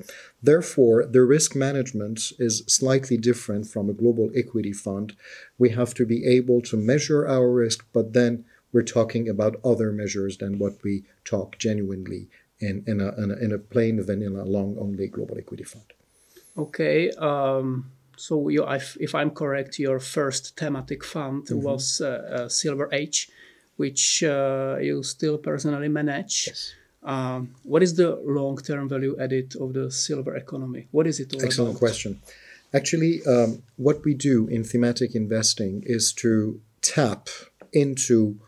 Therefore, 0.42 1.06
the 1.06 1.22
risk 1.22 1.54
management 1.54 2.32
is 2.38 2.64
slightly 2.66 3.16
different 3.16 3.66
from 3.66 3.88
a 3.88 3.94
global 3.94 4.30
equity 4.34 4.72
fund. 4.72 5.14
We 5.58 5.70
have 5.70 5.94
to 5.94 6.06
be 6.06 6.26
able 6.26 6.60
to 6.62 6.76
measure 6.76 7.26
our 7.26 7.50
risk, 7.50 7.86
but 7.92 8.12
then 8.12 8.44
we're 8.76 8.94
talking 9.00 9.26
about 9.34 9.52
other 9.64 9.90
measures 9.90 10.36
than 10.36 10.52
what 10.62 10.74
we 10.84 10.94
talk 11.24 11.48
genuinely 11.66 12.28
in, 12.60 12.84
in, 12.86 13.00
a, 13.00 13.08
in, 13.22 13.30
a, 13.30 13.36
in 13.44 13.50
a 13.58 13.58
plain 13.58 13.96
vanilla 14.08 14.42
long 14.56 14.76
only 14.78 15.06
global 15.16 15.38
equity 15.38 15.64
fund. 15.64 15.88
Okay. 16.64 17.10
Um, 17.12 17.90
so 18.18 18.32
you, 18.50 18.62
if 19.00 19.14
I'm 19.14 19.30
correct, 19.30 19.78
your 19.78 19.98
first 19.98 20.42
thematic 20.60 21.02
fund 21.04 21.46
mm-hmm. 21.46 21.62
was 21.62 22.02
uh, 22.02 22.08
uh, 22.08 22.48
Silver 22.50 22.90
Age, 22.92 23.30
which 23.76 24.22
uh, 24.22 24.76
you 24.88 25.02
still 25.02 25.38
personally 25.38 25.88
manage. 25.88 26.34
Yes. 26.48 26.74
Um, 27.02 27.54
what 27.62 27.82
is 27.82 27.94
the 27.94 28.10
long-term 28.40 28.90
value 28.90 29.16
added 29.18 29.56
of 29.58 29.72
the 29.72 29.90
silver 29.90 30.36
economy? 30.36 30.88
What 30.90 31.06
is 31.06 31.18
it 31.18 31.32
all 31.32 31.42
Excellent 31.42 31.70
about? 31.70 31.78
question. 31.78 32.20
Actually, 32.74 33.24
um, 33.24 33.62
what 33.76 34.04
we 34.04 34.12
do 34.12 34.48
in 34.48 34.64
thematic 34.64 35.14
investing 35.14 35.82
is 35.86 36.12
to 36.24 36.60
tap 36.82 37.28
into 37.72 38.38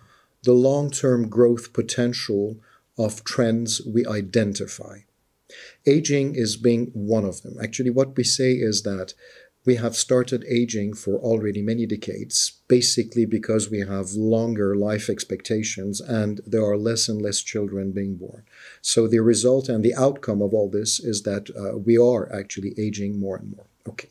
the 0.43 0.53
long 0.53 0.91
term 0.91 1.29
growth 1.29 1.73
potential 1.73 2.57
of 2.97 3.25
trends 3.25 3.81
we 3.87 4.05
identify. 4.07 5.01
Aging 5.87 6.35
is 6.35 6.57
being 6.57 6.91
one 6.93 7.25
of 7.25 7.43
them. 7.43 7.57
Actually, 7.63 7.91
what 7.91 8.17
we 8.17 8.25
say 8.25 8.53
is 8.53 8.83
that 8.83 9.15
we 9.65 9.77
have 9.77 9.97
started 9.97 10.45
aging 10.49 10.95
for 10.95 11.19
already 11.19 11.63
many 11.63 11.85
decades, 11.85 12.53
basically 12.69 13.27
because 13.27 13.71
we 13.71 13.81
have 13.81 14.13
longer 14.13 14.75
life 14.75 15.11
expectations 15.11 16.01
and 16.01 16.41
there 16.47 16.65
are 16.65 16.77
less 16.77 17.09
and 17.09 17.21
less 17.21 17.41
children 17.43 17.93
being 17.93 18.17
born. 18.17 18.45
So, 18.81 19.07
the 19.07 19.21
result 19.21 19.69
and 19.69 19.85
the 19.85 19.95
outcome 19.95 20.41
of 20.43 20.55
all 20.55 20.69
this 20.71 21.01
is 21.01 21.23
that 21.23 21.51
uh, 21.51 21.77
we 21.79 21.99
are 21.99 22.33
actually 22.33 22.75
aging 22.79 23.19
more 23.19 23.37
and 23.37 23.57
more. 23.57 23.67
Okay. 23.87 24.09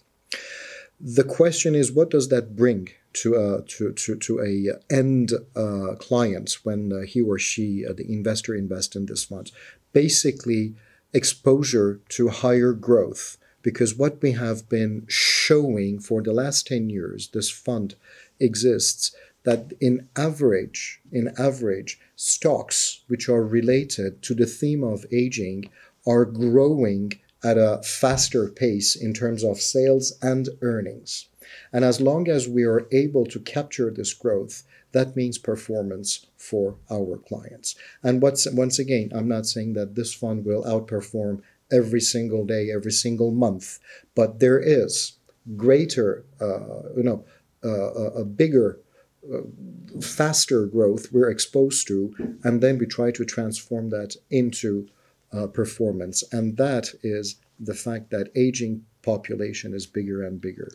The 0.99 1.23
question 1.23 1.75
is, 1.75 1.91
what 1.91 2.09
does 2.09 2.29
that 2.29 2.55
bring 2.55 2.89
to 3.21 3.35
a 3.35 3.61
to 3.63 3.93
to, 3.93 4.15
to 4.15 4.39
a 4.41 4.93
end 4.93 5.33
uh, 5.55 5.95
client 5.99 6.57
when 6.63 6.91
uh, 6.91 7.01
he 7.01 7.21
or 7.21 7.37
she, 7.37 7.85
uh, 7.85 7.93
the 7.93 8.05
investor, 8.11 8.55
invest 8.55 8.95
in 8.95 9.05
this 9.05 9.25
fund? 9.25 9.51
Basically, 9.93 10.75
exposure 11.13 11.99
to 12.09 12.29
higher 12.29 12.73
growth. 12.73 13.37
Because 13.63 13.95
what 13.95 14.21
we 14.21 14.31
have 14.31 14.69
been 14.69 15.05
showing 15.09 15.99
for 15.99 16.21
the 16.21 16.31
last 16.31 16.67
10 16.67 16.89
years, 16.89 17.29
this 17.33 17.49
fund 17.49 17.95
exists, 18.39 19.13
that 19.43 19.73
in 19.81 20.07
average, 20.15 21.01
in 21.11 21.33
average, 21.37 21.99
stocks 22.15 23.01
which 23.07 23.27
are 23.27 23.43
related 23.43 24.21
to 24.21 24.33
the 24.33 24.45
theme 24.45 24.83
of 24.83 25.05
aging 25.11 25.69
are 26.05 26.25
growing 26.25 27.13
at 27.43 27.57
a 27.57 27.81
faster 27.83 28.49
pace 28.49 28.95
in 28.95 29.13
terms 29.13 29.43
of 29.43 29.59
sales 29.59 30.13
and 30.21 30.49
earnings. 30.61 31.27
And 31.71 31.83
as 31.85 32.01
long 32.01 32.27
as 32.27 32.47
we 32.47 32.63
are 32.63 32.87
able 32.91 33.25
to 33.27 33.39
capture 33.39 33.91
this 33.91 34.13
growth, 34.13 34.63
that 34.91 35.15
means 35.15 35.37
performance 35.37 36.27
for 36.37 36.77
our 36.89 37.17
clients. 37.17 37.75
And 38.03 38.21
what's, 38.21 38.49
once 38.51 38.79
again, 38.79 39.11
I'm 39.13 39.27
not 39.27 39.45
saying 39.45 39.73
that 39.73 39.95
this 39.95 40.13
fund 40.13 40.45
will 40.45 40.63
outperform 40.63 41.41
every 41.71 42.01
single 42.01 42.45
day, 42.45 42.71
every 42.71 42.91
single 42.91 43.31
month, 43.31 43.79
but 44.15 44.39
there 44.39 44.59
is 44.59 45.17
greater, 45.55 46.25
uh, 46.39 46.93
you 46.95 47.03
know, 47.03 47.25
uh, 47.63 48.21
a 48.21 48.23
bigger, 48.23 48.79
uh, 49.33 49.41
faster 50.01 50.65
growth 50.65 51.11
we're 51.11 51.29
exposed 51.29 51.87
to, 51.87 52.37
and 52.43 52.61
then 52.61 52.77
we 52.77 52.85
try 52.85 53.11
to 53.11 53.25
transform 53.25 53.89
that 53.89 54.15
into 54.29 54.87
uh, 55.33 55.47
performance. 55.47 56.23
And 56.31 56.55
that 56.57 56.93
is 57.03 57.35
the 57.59 57.73
fact 57.73 58.09
that 58.11 58.31
aging 58.35 58.85
population 59.01 59.73
is 59.73 59.85
bigger 59.85 60.23
and 60.23 60.39
bigger. 60.39 60.69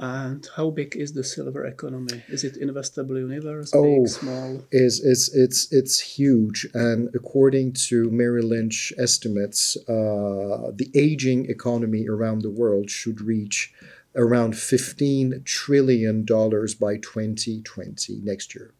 And 0.00 0.48
how 0.56 0.70
big 0.70 0.94
is 0.96 1.12
the 1.12 1.24
silver 1.24 1.64
economy? 1.66 2.22
Is 2.28 2.44
it 2.44 2.54
investable 2.60 3.18
universe, 3.18 3.72
Oh, 3.74 3.82
big, 4.04 4.08
small? 4.08 4.62
is 4.70 5.00
it's 5.04 5.28
it's 5.34 5.72
it's 5.72 5.98
huge 5.98 6.68
and 6.72 7.08
according 7.14 7.72
to 7.88 8.08
Merrill 8.10 8.46
Lynch 8.48 8.92
estimates 8.96 9.76
uh, 9.88 10.70
the 10.80 10.88
aging 10.94 11.50
economy 11.50 12.06
around 12.08 12.42
the 12.42 12.50
world 12.50 12.90
should 12.90 13.20
reach 13.20 13.72
around 14.14 14.56
15 14.56 15.42
trillion 15.44 16.24
dollars 16.24 16.74
by 16.74 16.96
2020 16.96 18.20
next 18.22 18.54
year 18.54 18.72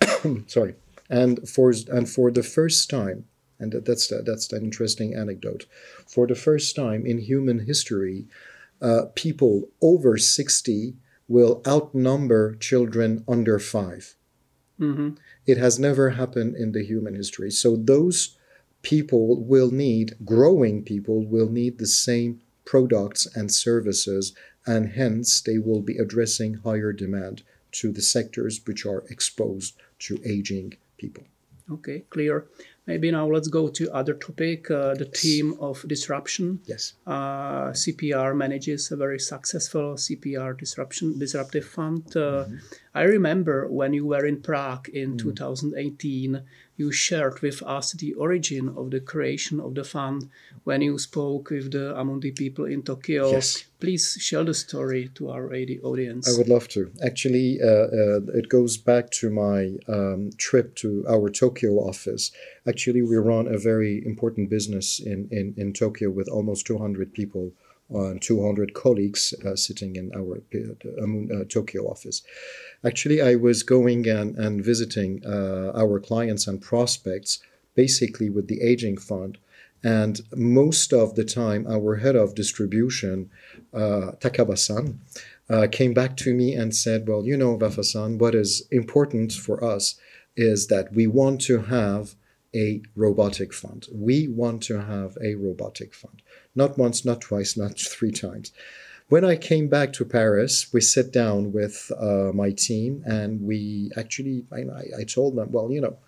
sorry 0.46 0.74
and 1.10 1.48
for 1.48 1.72
and 1.90 2.08
for 2.08 2.30
the 2.30 2.42
first 2.42 2.88
time 2.90 3.24
and 3.58 3.72
that- 3.72 3.84
that's 3.84 4.08
that's 4.24 4.52
an 4.52 4.64
interesting 4.64 5.14
anecdote 5.14 5.66
for 6.06 6.26
the 6.26 6.34
first 6.34 6.74
time 6.76 7.04
in 7.06 7.18
human 7.18 7.60
history 7.66 8.26
uh, 8.84 9.06
people 9.14 9.68
over 9.80 10.16
60 10.18 10.94
will 11.26 11.62
outnumber 11.66 12.54
children 12.56 13.24
under 13.26 13.58
5 13.58 14.16
hmm 14.78 15.10
it 15.46 15.58
has 15.58 15.78
never 15.78 16.10
happened 16.10 16.56
in 16.56 16.72
the 16.72 16.84
human 16.84 17.14
history. 17.14 17.50
So 17.50 17.76
those 17.76 18.36
people 18.82 19.42
will 19.42 19.70
need, 19.70 20.16
growing 20.24 20.82
people 20.82 21.24
will 21.24 21.50
need 21.50 21.78
the 21.78 21.86
same 21.86 22.40
products 22.64 23.26
and 23.34 23.52
services, 23.52 24.32
and 24.66 24.90
hence 24.90 25.40
they 25.40 25.58
will 25.58 25.82
be 25.82 25.98
addressing 25.98 26.54
higher 26.54 26.92
demand 26.92 27.42
to 27.72 27.92
the 27.92 28.02
sectors 28.02 28.60
which 28.64 28.86
are 28.86 29.04
exposed 29.10 29.74
to 29.98 30.18
aging 30.24 30.74
people. 30.96 31.24
Okay, 31.70 32.04
clear. 32.10 32.46
Maybe 32.86 33.10
now 33.10 33.26
let's 33.26 33.48
go 33.48 33.68
to 33.68 33.90
other 33.92 34.12
topic, 34.12 34.70
uh, 34.70 34.94
the 34.94 35.06
theme 35.06 35.54
of 35.58 35.86
disruption. 35.88 36.60
Yes. 36.66 36.94
Uh, 37.06 37.70
CPR 37.70 38.36
manages 38.36 38.92
a 38.92 38.96
very 38.96 39.18
successful 39.18 39.94
CPR 39.94 40.58
disruption 40.58 41.18
disruptive 41.18 41.64
fund. 41.64 42.14
Uh, 42.14 42.44
I 42.94 43.02
remember 43.04 43.68
when 43.68 43.94
you 43.94 44.04
were 44.04 44.26
in 44.26 44.42
Prague 44.42 44.88
in 44.90 45.16
2018, 45.16 46.42
you 46.76 46.90
shared 46.90 47.40
with 47.40 47.62
us 47.62 47.92
the 47.92 48.14
origin 48.14 48.68
of 48.76 48.90
the 48.90 49.00
creation 49.00 49.60
of 49.60 49.74
the 49.74 49.84
fund 49.84 50.28
when 50.64 50.82
you 50.82 50.98
spoke 50.98 51.50
with 51.50 51.70
the 51.70 51.94
Amundi 51.96 52.34
people 52.34 52.64
in 52.64 52.82
Tokyo. 52.82 53.30
Yes. 53.30 53.64
Please 53.78 54.16
share 54.18 54.44
the 54.44 54.54
story 54.54 55.10
to 55.14 55.30
our 55.30 55.52
audience. 55.52 56.28
I 56.28 56.38
would 56.38 56.48
love 56.48 56.68
to. 56.68 56.90
Actually, 57.04 57.60
uh, 57.62 57.66
uh, 57.66 58.20
it 58.34 58.48
goes 58.48 58.76
back 58.76 59.10
to 59.10 59.30
my 59.30 59.76
um, 59.88 60.30
trip 60.38 60.74
to 60.76 61.04
our 61.08 61.28
Tokyo 61.28 61.72
office. 61.74 62.32
Actually, 62.66 63.02
we 63.02 63.16
run 63.16 63.46
a 63.46 63.58
very 63.58 64.02
important 64.04 64.48
business 64.48 65.00
in, 65.00 65.28
in, 65.30 65.54
in 65.56 65.72
Tokyo 65.72 66.10
with 66.10 66.28
almost 66.28 66.66
200 66.66 67.12
people 67.12 67.52
and 67.90 68.20
200 68.20 68.74
colleagues 68.74 69.34
uh, 69.44 69.54
sitting 69.56 69.96
in 69.96 70.10
our 70.14 70.42
uh, 70.54 71.40
uh, 71.40 71.44
Tokyo 71.44 71.82
office. 71.84 72.22
Actually, 72.84 73.20
I 73.20 73.34
was 73.34 73.62
going 73.62 74.08
and, 74.08 74.36
and 74.36 74.64
visiting 74.64 75.22
our 75.26 76.00
clients 76.00 76.46
and 76.46 76.60
prospects 76.60 77.40
basically 77.74 78.30
with 78.30 78.48
the 78.48 78.62
aging 78.62 78.98
fund. 78.98 79.38
And 79.82 80.22
most 80.34 80.94
of 80.94 81.14
the 81.14 81.24
time, 81.24 81.66
our 81.68 81.96
head 81.96 82.16
of 82.16 82.34
distribution, 82.34 83.30
uh, 83.74 84.12
Takaba-san, 84.18 85.00
uh, 85.50 85.66
came 85.70 85.92
back 85.92 86.16
to 86.18 86.32
me 86.32 86.54
and 86.54 86.74
said, 86.74 87.06
"Well, 87.06 87.26
you 87.26 87.36
know, 87.36 87.58
Vafa-san, 87.58 88.16
what 88.16 88.34
is 88.34 88.66
important 88.70 89.32
for 89.32 89.62
us 89.62 89.96
is 90.36 90.68
that 90.68 90.94
we 90.94 91.06
want 91.06 91.42
to 91.42 91.58
have 91.58 92.14
a 92.54 92.82
robotic 92.94 93.52
fund. 93.52 93.88
We 93.92 94.28
want 94.28 94.62
to 94.64 94.80
have 94.80 95.16
a 95.22 95.34
robotic 95.34 95.94
fund. 95.94 96.22
Not 96.54 96.78
once, 96.78 97.04
not 97.04 97.20
twice, 97.20 97.56
not 97.56 97.78
three 97.94 98.12
times." 98.12 98.52
When 99.10 99.24
I 99.24 99.36
came 99.36 99.68
back 99.68 99.92
to 99.94 100.04
Paris, 100.04 100.72
we 100.72 100.80
sat 100.80 101.12
down 101.12 101.52
with 101.52 101.92
uh, 102.00 102.30
my 102.32 102.50
team 102.52 103.02
and 103.06 103.42
we 103.42 103.90
actually, 103.98 104.46
I, 104.50 104.64
I- 104.98 105.04
told 105.04 105.36
them, 105.36 105.52
well, 105.52 105.70
you 105.70 105.82
know, 105.82 105.98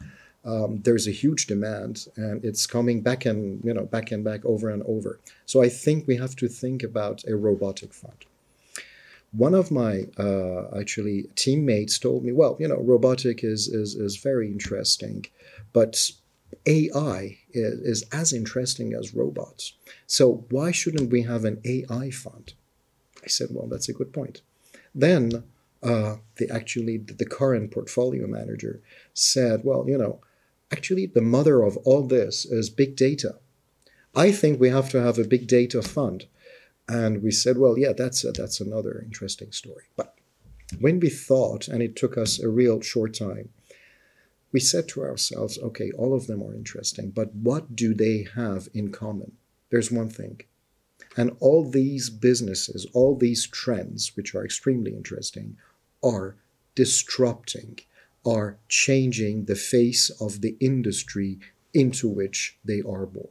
um, 0.46 0.80
there's 0.82 1.06
a 1.06 1.11
huge 1.11 1.46
demand 1.46 2.06
and 2.16 2.42
it's 2.44 2.66
coming 2.66 3.02
back 3.02 3.26
and 3.26 3.62
you 3.64 3.74
know 3.74 3.85
back 3.85 4.12
and 4.12 4.22
back 4.24 4.44
over 4.44 4.70
and 4.70 4.82
over 4.85 5.18
so 5.44 5.61
i 5.61 5.68
think 5.68 6.06
we 6.06 6.16
have 6.16 6.37
to 6.37 6.46
think 6.48 6.82
about 6.85 7.24
a 7.26 7.35
robotic 7.35 7.92
fund 7.92 8.24
one 9.32 9.54
of 9.54 9.70
my 9.70 10.04
uh, 10.18 10.78
actually 10.78 11.24
teammates 11.35 11.98
told 11.98 12.24
me 12.24 12.32
well 12.32 12.56
you 12.61 12.68
know 12.68 12.76
robotic 12.78 13.42
is 13.42 13.66
is, 13.68 13.94
is 13.96 14.16
very 14.18 14.46
interesting 14.46 15.26
but 15.72 16.11
ai 16.66 17.38
is, 17.50 18.02
is 18.02 18.04
as 18.12 18.32
interesting 18.32 18.94
as 18.94 19.14
robots 19.14 19.74
so 20.06 20.44
why 20.50 20.70
shouldn't 20.70 21.11
we 21.11 21.22
have 21.22 21.44
an 21.44 21.61
ai 21.64 22.11
fund 22.11 22.54
i 23.24 23.26
said 23.26 23.48
well 23.50 23.66
that's 23.66 23.88
a 23.88 23.94
good 23.94 24.12
point 24.12 24.40
then 24.94 25.44
uh, 25.82 26.16
the 26.37 26.48
actually 26.50 26.96
the 26.96 27.26
current 27.26 27.70
portfolio 27.70 28.26
manager 28.26 28.80
said 29.14 29.61
well 29.64 29.85
you 29.88 29.98
know 29.98 30.20
actually 30.72 31.06
the 31.06 31.20
mother 31.20 31.62
of 31.62 31.76
all 31.78 32.02
this 32.06 32.44
is 32.44 32.70
big 32.70 32.96
data. 32.96 33.37
I 34.14 34.32
think 34.32 34.59
we 34.59 34.70
have 34.70 34.90
to 34.90 35.00
have 35.00 35.18
a 35.18 35.24
big 35.24 35.46
data 35.46 35.82
fund. 35.82 36.26
And 36.88 37.22
we 37.22 37.32
said, 37.32 37.59
well, 37.59 37.76
yeah, 37.78 37.92
that's 37.92 38.24
a, 38.24 38.32
that's 38.32 38.61
another 38.61 39.02
interesting 39.04 39.50
story. 39.52 39.85
But 39.96 40.14
when 40.78 41.00
we 41.00 41.11
thought, 41.11 41.68
and 41.68 41.82
it 41.82 41.96
took 41.96 42.16
us 42.16 42.38
a 42.38 42.48
real 42.48 42.80
short 42.80 43.14
time, 43.14 43.48
we 44.52 44.61
said 44.61 44.88
to 44.88 45.02
ourselves, 45.02 45.59
okay, 45.59 45.90
all 45.92 46.14
of 46.14 46.26
them 46.26 46.42
are 46.42 46.54
interesting, 46.54 47.11
but 47.11 47.35
what 47.35 47.76
do 47.76 47.94
they 47.94 48.26
have 48.35 48.68
in 48.72 48.90
common? 48.90 49.32
There's 49.70 49.90
one 49.90 50.09
thing. 50.09 50.42
And 51.16 51.37
all 51.40 51.68
these 51.68 52.11
businesses, 52.11 52.87
all 52.92 53.16
these 53.16 53.46
trends, 53.46 54.16
which 54.16 54.35
are 54.35 54.44
extremely 54.44 54.92
interesting, 54.94 55.56
are 56.02 56.37
disrupting 56.74 57.80
are 58.26 58.59
changing 58.68 59.44
the 59.44 59.54
face 59.54 60.11
of 60.20 60.40
the 60.40 60.56
industry 60.61 61.38
into 61.72 62.09
which 62.09 62.59
they 62.64 62.82
are 62.82 63.06
born. 63.06 63.28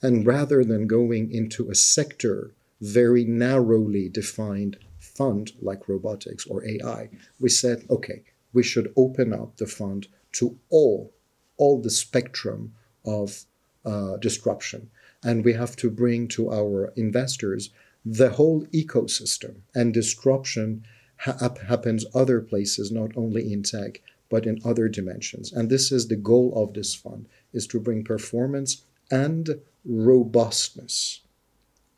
And 0.00 0.24
rather 0.26 0.64
than 0.64 0.86
going 0.86 1.32
into 1.32 1.70
a 1.70 1.74
sector 1.74 2.52
very 2.80 3.24
narrowly 3.24 4.08
defined 4.08 4.76
fund 4.98 5.52
like 5.60 5.88
robotics 5.88 6.46
or 6.46 6.64
AI, 6.64 7.08
we 7.40 7.48
said, 7.48 7.84
okay, 7.90 8.22
we 8.52 8.62
should 8.62 8.92
open 8.96 9.32
up 9.32 9.56
the 9.56 9.66
fund 9.66 10.08
to 10.32 10.58
all, 10.70 11.12
all 11.56 11.80
the 11.80 11.90
spectrum 11.90 12.74
of 13.04 13.44
uh, 13.84 14.16
disruption. 14.18 14.90
And 15.24 15.44
we 15.44 15.52
have 15.52 15.76
to 15.76 15.90
bring 15.90 16.28
to 16.28 16.50
our 16.50 16.92
investors 16.96 17.70
the 18.04 18.30
whole 18.30 18.66
ecosystem. 18.66 19.60
And 19.74 19.94
disruption 19.94 20.84
ha- 21.18 21.54
happens 21.68 22.04
other 22.14 22.40
places, 22.40 22.90
not 22.90 23.10
only 23.16 23.52
in 23.52 23.62
tech, 23.62 24.00
but 24.28 24.46
in 24.46 24.58
other 24.64 24.88
dimensions. 24.88 25.52
And 25.52 25.68
this 25.68 25.92
is 25.92 26.08
the 26.08 26.16
goal 26.16 26.52
of 26.56 26.74
this 26.74 26.94
fund, 26.94 27.26
is 27.52 27.66
to 27.68 27.80
bring 27.80 28.02
performance 28.02 28.82
and 29.10 29.60
robustness. 29.84 31.20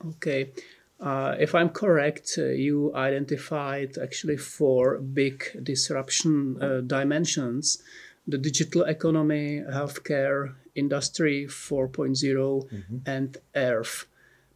Okay. 0.04 0.50
Uh, 1.00 1.36
if 1.38 1.54
I'm 1.54 1.68
correct, 1.68 2.34
uh, 2.38 2.46
you 2.46 2.94
identified 2.94 3.98
actually 3.98 4.36
four 4.36 4.98
big 4.98 5.44
disruption 5.62 6.60
uh, 6.62 6.80
dimensions 6.80 7.82
the 8.26 8.38
digital 8.38 8.82
economy, 8.84 9.62
healthcare, 9.70 10.54
industry 10.74 11.46
4.0, 11.46 12.68
and 13.06 13.36
Earth. 13.54 14.06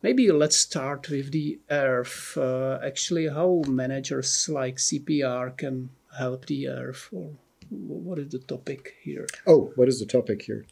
Maybe 0.02 0.30
let's 0.30 0.56
start 0.56 1.10
with 1.10 1.32
the 1.32 1.58
Earth. 1.70 2.36
Uh, 2.36 2.78
actually, 2.84 3.28
how 3.28 3.62
managers 3.66 4.48
like 4.48 4.76
CPR 4.76 5.56
can 5.56 5.90
help 6.16 6.46
the 6.46 6.68
Earth, 6.68 7.08
or 7.12 7.32
what 7.70 8.18
is 8.18 8.28
the 8.30 8.38
topic 8.38 8.94
here? 9.02 9.26
Oh, 9.46 9.72
what 9.76 9.88
is 9.88 9.98
the 10.00 10.06
topic 10.06 10.42
here? 10.42 10.64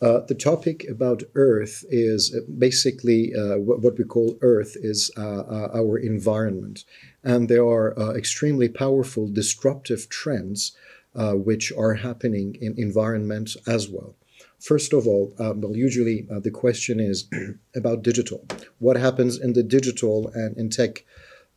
Uh, 0.00 0.20
the 0.28 0.34
topic 0.34 0.86
about 0.88 1.24
Earth 1.34 1.84
is 1.90 2.32
uh, 2.32 2.40
basically 2.56 3.34
uh, 3.34 3.58
what, 3.58 3.80
what 3.80 3.98
we 3.98 4.04
call 4.04 4.38
Earth 4.42 4.76
is 4.76 5.10
uh, 5.16 5.40
uh, 5.40 5.70
our 5.74 5.98
environment. 5.98 6.84
And 7.24 7.48
there 7.48 7.66
are 7.66 7.98
uh, 7.98 8.12
extremely 8.12 8.68
powerful 8.68 9.26
disruptive 9.28 10.08
trends 10.08 10.76
uh, 11.18 11.32
which 11.32 11.72
are 11.72 11.94
happening 11.94 12.56
in 12.60 12.72
environments 12.78 13.56
as 13.66 13.88
well. 13.88 14.14
First 14.60 14.92
of 14.92 15.04
all, 15.08 15.34
um, 15.40 15.60
well, 15.60 15.76
usually 15.76 16.28
uh, 16.30 16.38
the 16.38 16.52
question 16.52 17.00
is 17.00 17.28
about 17.74 18.02
digital. 18.02 18.46
What 18.78 18.96
happens 18.96 19.36
in 19.36 19.52
the 19.52 19.64
digital 19.64 20.28
and 20.32 20.56
in 20.56 20.70
tech 20.70 21.04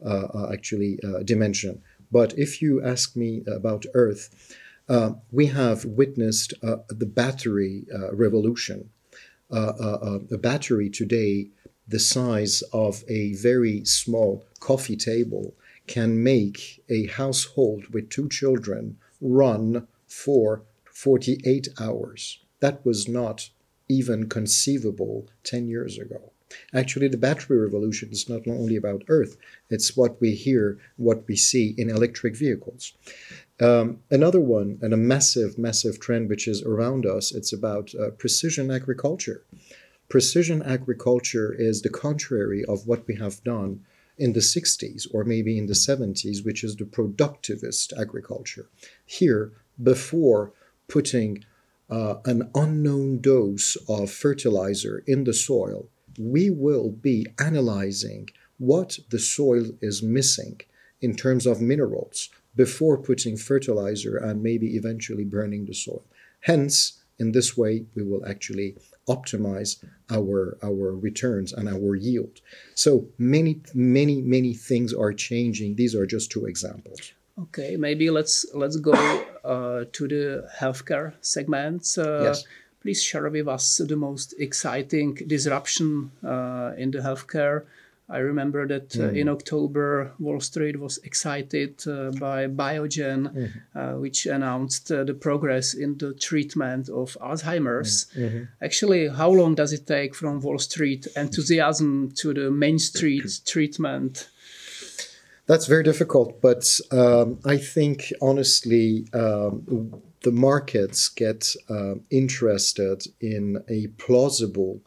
uh, 0.04 0.28
uh, 0.34 0.50
actually 0.52 0.98
uh, 1.04 1.22
dimension? 1.22 1.84
But 2.12 2.34
if 2.40 2.60
you 2.60 2.84
ask 2.84 3.16
me 3.16 3.44
about 3.46 3.86
Earth, 3.94 4.56
we 5.32 5.46
have 5.46 5.86
witnessed 5.86 6.56
the 6.62 7.06
battery 7.06 7.86
revolution. 8.12 8.90
A 9.52 10.38
battery 10.40 10.90
today, 10.90 11.50
the 11.88 12.00
size 12.00 12.64
of 12.74 13.04
a 13.08 13.34
very 13.36 13.86
small 13.86 14.44
coffee 14.60 14.98
table, 14.98 15.54
can 15.86 16.24
make 16.24 16.84
a 16.90 17.06
household 17.06 17.94
with 17.94 18.10
two 18.10 18.28
children 18.28 18.98
run 19.22 19.88
for 20.08 20.64
48 20.86 21.70
hours. 21.80 22.40
That 22.60 22.86
was 22.86 23.08
not 23.08 23.50
even 23.88 24.30
conceivable 24.30 25.28
10 25.44 25.68
years 25.68 25.98
ago. 25.98 26.32
Actually, 26.74 27.08
the 27.08 27.18
battery 27.18 27.58
revolution 27.58 28.10
is 28.12 28.28
not 28.28 28.48
only 28.48 28.76
about 28.76 29.04
Earth, 29.08 29.38
it's 29.70 29.96
what 29.96 30.20
we 30.20 30.36
hear, 30.36 30.78
what 30.98 31.26
we 31.28 31.36
see 31.36 31.74
in 31.78 31.90
electric 31.90 32.36
vehicles. 32.36 32.94
Um, 33.60 34.00
another 34.10 34.42
one, 34.42 34.80
and 34.82 34.94
a 34.94 34.98
massive, 34.98 35.58
massive 35.58 36.00
trend 36.00 36.30
which 36.30 36.48
is 36.48 36.64
around 36.64 37.06
us, 37.06 37.32
it's 37.32 37.54
about 37.54 37.94
uh, 37.96 38.10
precision 38.12 38.70
agriculture. 38.72 39.44
Precision 40.10 40.62
agriculture 40.64 41.54
is 41.54 41.82
the 41.82 41.90
contrary 41.90 42.66
of 42.66 42.86
what 42.86 43.08
we 43.08 43.16
have 43.16 43.44
done 43.44 43.86
in 44.22 44.34
the 44.34 44.40
60s 44.56 45.08
or 45.14 45.24
maybe 45.24 45.58
in 45.58 45.66
the 45.66 45.82
70s, 45.88 46.46
which 46.46 46.64
is 46.64 46.76
the 46.76 46.86
productivist 46.86 47.92
agriculture. 48.00 48.70
Here, 49.04 49.52
before 49.82 50.54
putting 50.88 51.44
uh, 51.90 52.16
an 52.26 52.50
unknown 52.54 53.20
dose 53.20 53.76
of 53.90 54.12
fertilizer 54.12 55.04
in 55.08 55.24
the 55.24 55.34
soil, 55.34 55.90
we 56.20 56.52
will 56.52 56.92
be 56.92 57.26
analyzing 57.40 58.30
what 58.60 59.00
the 59.10 59.20
soil 59.20 59.66
is 59.82 60.04
missing 60.04 60.62
in 61.02 61.16
terms 61.16 61.48
of 61.48 61.60
minerals 61.60 62.30
before 62.56 62.98
putting 62.98 63.36
fertilizer 63.36 64.16
and 64.18 64.44
maybe 64.44 64.76
eventually 64.76 65.24
burning 65.24 65.66
the 65.66 65.74
soil. 65.74 66.06
Hence, 66.42 67.02
in 67.18 67.32
this 67.32 67.58
way, 67.58 67.86
we 67.96 68.04
will 68.04 68.24
actually 68.26 68.76
optimize 69.16 69.72
our 70.18 70.58
our 70.64 70.88
returns 71.08 71.50
and 71.58 71.66
our 71.76 71.96
yield. 71.96 72.36
So 72.76 72.92
many, 73.18 73.54
many, 73.74 74.22
many 74.22 74.54
things 74.70 74.94
are 74.94 75.14
changing. 75.14 75.76
These 75.76 75.94
are 75.96 76.06
just 76.16 76.32
two 76.32 76.46
examples. 76.46 77.02
Okay, 77.44 77.72
maybe 77.78 78.10
let's 78.18 78.46
let's 78.54 78.78
go 78.78 78.94
uh, 79.54 79.86
to 79.96 80.08
the 80.08 80.26
healthcare 80.60 81.14
segment. 81.22 81.84
Uh, 81.98 82.24
yes. 82.28 82.44
Please 82.82 83.02
share 83.04 83.30
with 83.30 83.48
us 83.48 83.78
the 83.78 83.96
most 83.96 84.34
exciting 84.40 85.14
disruption 85.28 86.12
uh, 86.24 86.72
in 86.78 86.90
the 86.90 86.98
healthcare 86.98 87.66
I 88.12 88.18
remember 88.18 88.68
that 88.68 88.90
mm. 88.90 89.18
in 89.18 89.30
October, 89.30 90.14
Wall 90.20 90.42
Street 90.42 90.80
was 90.80 90.98
excited 91.00 91.82
uh, 91.88 92.12
by 92.20 92.48
Biogen, 92.48 93.32
mm. 93.34 93.52
uh, 93.74 94.00
which 94.00 94.26
announced 94.26 94.90
the 94.90 95.14
progress 95.14 95.74
in 95.74 95.98
the 95.98 96.14
treatment 96.14 96.90
of 96.90 97.18
Alzheimer's. 97.22 98.08
Mm. 98.16 98.22
Mm-hmm. 98.22 98.44
Actually, 98.62 99.08
how 99.08 99.30
long 99.30 99.56
does 99.56 99.72
it 99.72 99.88
take 99.88 100.14
from 100.14 100.42
Wall 100.42 100.60
Street 100.60 101.08
enthusiasm 101.16 102.12
to 102.18 102.34
the 102.34 102.52
Main 102.52 102.80
Street 102.80 103.40
treatment? 103.46 104.30
That's 105.48 105.66
very 105.66 105.84
difficult, 105.84 106.42
but 106.42 106.80
um, 106.92 107.40
I 107.46 107.58
think 107.58 108.14
honestly, 108.22 109.08
um, 109.14 110.02
the 110.24 110.32
markets 110.32 111.10
get 111.10 111.56
uh, 111.70 111.96
interested 112.10 113.04
in 113.20 113.64
a 113.68 113.88
plausible 113.98 114.82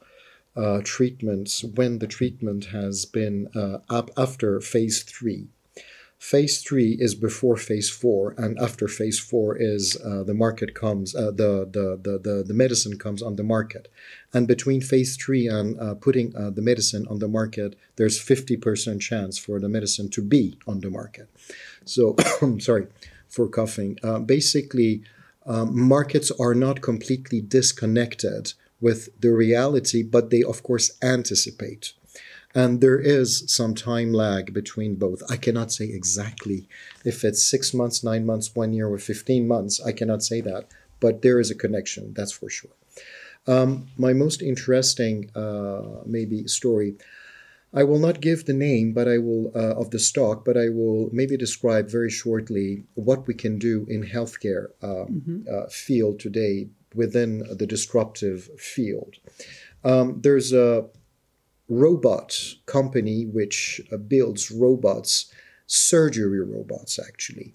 uh, 0.56 0.80
treatments 0.84 1.64
when 1.64 1.98
the 1.98 2.06
treatment 2.06 2.66
has 2.66 3.04
been 3.04 3.48
uh, 3.54 3.78
up 3.88 4.10
after 4.16 4.60
phase 4.60 5.02
three. 5.02 5.48
Phase 6.18 6.62
three 6.62 6.96
is 6.98 7.14
before 7.14 7.56
phase 7.56 7.90
four, 7.90 8.34
and 8.38 8.58
after 8.58 8.88
phase 8.88 9.18
four 9.18 9.56
is 9.60 10.00
uh, 10.02 10.22
the 10.22 10.32
market 10.32 10.74
comes, 10.74 11.14
uh, 11.14 11.30
the, 11.30 11.68
the, 11.70 12.00
the, 12.02 12.18
the, 12.18 12.44
the 12.46 12.54
medicine 12.54 12.98
comes 12.98 13.20
on 13.20 13.36
the 13.36 13.42
market. 13.42 13.88
And 14.32 14.48
between 14.48 14.80
phase 14.80 15.16
three 15.16 15.46
and 15.48 15.78
uh, 15.78 15.96
putting 15.96 16.34
uh, 16.34 16.48
the 16.48 16.62
medicine 16.62 17.06
on 17.10 17.18
the 17.18 17.28
market, 17.28 17.76
there's 17.96 18.18
50% 18.18 19.00
chance 19.00 19.36
for 19.36 19.60
the 19.60 19.68
medicine 19.68 20.08
to 20.10 20.22
be 20.22 20.56
on 20.66 20.80
the 20.80 20.88
market. 20.90 21.28
So, 21.84 22.16
sorry 22.58 22.86
for 23.28 23.48
coughing. 23.48 23.98
basically, 24.24 25.02
um, 25.44 25.78
markets 25.78 26.30
are 26.40 26.54
not 26.54 26.80
completely 26.80 27.40
disconnected 27.40 28.54
with 28.80 29.08
the 29.20 29.32
reality, 29.32 30.02
but 30.02 30.30
they, 30.30 30.42
of 30.42 30.62
course, 30.62 30.90
anticipate. 31.02 31.92
And 32.54 32.80
there 32.80 33.00
is 33.00 33.44
some 33.52 33.74
time 33.74 34.12
lag 34.12 34.54
between 34.54 34.94
both. 34.94 35.22
I 35.28 35.36
cannot 35.36 35.72
say 35.72 35.86
exactly 35.86 36.68
if 37.04 37.24
it's 37.24 37.44
six 37.44 37.74
months, 37.74 38.04
nine 38.04 38.24
months, 38.24 38.54
one 38.54 38.72
year, 38.72 38.88
or 38.88 38.98
15 38.98 39.48
months. 39.48 39.80
I 39.80 39.90
cannot 39.90 40.22
say 40.22 40.40
that, 40.42 40.68
but 41.00 41.22
there 41.22 41.40
is 41.40 41.50
a 41.50 41.56
connection, 41.56 42.14
that's 42.14 42.30
for 42.32 42.48
sure. 42.48 42.70
Um, 43.46 43.88
my 43.98 44.12
most 44.12 44.40
interesting, 44.40 45.30
uh, 45.34 46.02
maybe, 46.06 46.46
story. 46.46 46.94
I 47.74 47.82
will 47.82 47.98
not 47.98 48.20
give 48.20 48.44
the 48.44 48.54
name, 48.54 48.92
but 48.92 49.08
I 49.08 49.18
will 49.18 49.50
uh, 49.54 49.74
of 49.74 49.90
the 49.90 49.98
stock, 49.98 50.44
but 50.44 50.56
I 50.56 50.68
will 50.68 51.10
maybe 51.12 51.36
describe 51.36 51.90
very 51.90 52.10
shortly 52.10 52.84
what 52.94 53.26
we 53.26 53.34
can 53.34 53.58
do 53.58 53.84
in 53.88 54.04
healthcare 54.04 54.66
uh, 54.80 55.06
mm-hmm. 55.10 55.38
uh, 55.52 55.66
field 55.66 56.20
today 56.20 56.68
within 56.94 57.44
the 57.50 57.66
disruptive 57.66 58.48
field. 58.58 59.16
Um, 59.84 60.20
there's 60.20 60.52
a 60.52 60.86
robot 61.68 62.36
company 62.66 63.24
which 63.26 63.80
uh, 63.92 63.96
builds 63.96 64.50
robots, 64.50 65.32
surgery 65.66 66.40
robots 66.40 66.98
actually. 66.98 67.54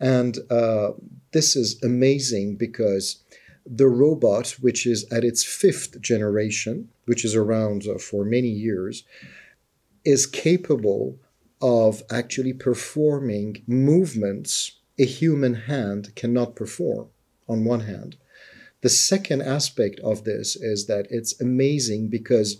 And 0.00 0.38
uh, 0.50 0.92
this 1.32 1.54
is 1.54 1.82
amazing 1.82 2.56
because 2.56 3.22
the 3.64 3.86
robot, 3.86 4.56
which 4.60 4.86
is 4.86 5.04
at 5.12 5.24
its 5.24 5.44
fifth 5.44 6.00
generation, 6.00 6.88
which 7.04 7.24
is 7.24 7.36
around 7.36 7.86
uh, 7.86 7.98
for 7.98 8.24
many 8.24 8.48
years, 8.48 9.04
is 10.04 10.26
capable 10.26 11.18
of 11.60 12.02
actually 12.10 12.52
performing 12.52 13.62
movements 13.68 14.80
a 14.98 15.04
human 15.04 15.54
hand 15.54 16.14
cannot 16.16 16.56
perform, 16.56 17.08
on 17.48 17.64
one 17.64 17.80
hand. 17.80 18.16
The 18.82 18.88
second 18.88 19.42
aspect 19.42 20.00
of 20.00 20.24
this 20.24 20.56
is 20.56 20.86
that 20.86 21.06
it's 21.08 21.40
amazing 21.40 22.08
because 22.08 22.58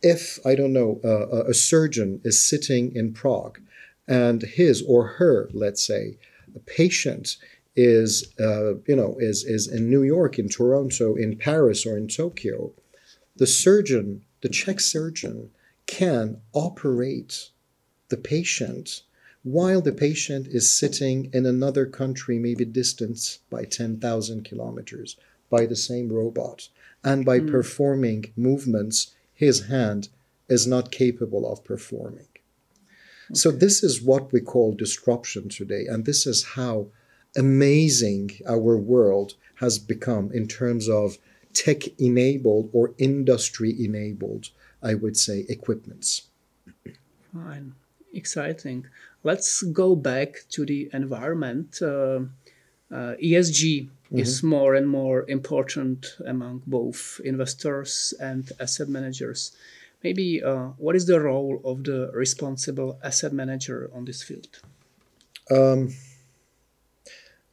if, 0.00 0.38
I 0.44 0.54
don't 0.54 0.72
know, 0.72 0.98
a 1.46 1.52
surgeon 1.52 2.22
is 2.24 2.42
sitting 2.42 2.94
in 2.96 3.12
Prague 3.12 3.60
and 4.06 4.40
his 4.42 4.82
or 4.82 5.06
her, 5.18 5.50
let's 5.52 5.86
say, 5.86 6.16
a 6.56 6.58
patient 6.60 7.36
is, 7.76 8.32
uh, 8.40 8.76
you 8.86 8.96
know, 8.96 9.16
is, 9.18 9.44
is 9.44 9.68
in 9.68 9.90
New 9.90 10.02
York, 10.02 10.38
in 10.38 10.48
Toronto, 10.48 11.14
in 11.14 11.36
Paris, 11.36 11.84
or 11.84 11.98
in 11.98 12.08
Tokyo, 12.08 12.72
the 13.36 13.46
surgeon, 13.46 14.22
the 14.40 14.48
Czech 14.48 14.80
surgeon, 14.80 15.50
can 15.86 16.40
operate 16.54 17.50
the 18.08 18.16
patient 18.16 19.02
while 19.42 19.82
the 19.82 19.92
patient 19.92 20.46
is 20.48 20.72
sitting 20.72 21.30
in 21.34 21.44
another 21.44 21.84
country, 21.84 22.38
maybe 22.38 22.64
distant 22.64 23.38
by 23.50 23.64
10,000 23.64 24.44
kilometers 24.44 25.16
by 25.50 25.66
the 25.66 25.76
same 25.76 26.12
robot 26.12 26.68
and 27.04 27.24
by 27.24 27.38
mm. 27.38 27.50
performing 27.50 28.32
movements 28.36 29.14
his 29.32 29.66
hand 29.66 30.08
is 30.48 30.66
not 30.66 30.90
capable 30.90 31.50
of 31.50 31.64
performing. 31.64 32.28
Okay. 33.30 33.34
So, 33.34 33.50
this 33.50 33.82
is 33.84 34.02
what 34.02 34.32
we 34.32 34.40
call 34.40 34.72
disruption 34.74 35.48
today, 35.48 35.84
and 35.86 36.04
this 36.04 36.26
is 36.26 36.44
how 36.56 36.88
amazing 37.36 38.30
our 38.48 38.76
world 38.76 39.34
has 39.56 39.78
become 39.78 40.30
in 40.32 40.48
terms 40.48 40.88
of 40.88 41.18
tech 41.52 41.82
enabled 42.00 42.70
or 42.72 42.94
industry 42.98 43.74
enabled, 43.78 44.48
I 44.82 44.94
would 44.94 45.16
say, 45.16 45.44
equipments. 45.48 46.28
Fine, 47.32 47.74
exciting. 48.12 48.86
Let's 49.22 49.62
go 49.62 49.94
back 49.94 50.44
to 50.50 50.64
the 50.64 50.88
environment. 50.92 51.80
Uh, 51.82 52.20
uh, 52.90 53.14
ESG 53.22 53.90
mm-hmm. 54.08 54.18
is 54.18 54.42
more 54.42 54.74
and 54.74 54.88
more 54.88 55.24
important 55.28 56.06
among 56.26 56.62
both 56.66 57.20
investors 57.24 58.14
and 58.20 58.50
asset 58.60 58.88
managers. 58.88 59.52
Maybe 60.02 60.42
uh, 60.42 60.68
what 60.78 60.96
is 60.96 61.06
the 61.06 61.20
role 61.20 61.60
of 61.64 61.84
the 61.84 62.10
responsible 62.14 62.98
asset 63.02 63.32
manager 63.32 63.90
on 63.94 64.04
this 64.04 64.22
field? 64.22 64.60
Um, 65.50 65.94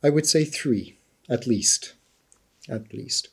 I 0.04 0.10
would 0.10 0.28
say 0.28 0.46
three, 0.46 0.98
at 1.30 1.48
least. 1.48 1.94
At 2.70 2.94
least. 2.94 3.30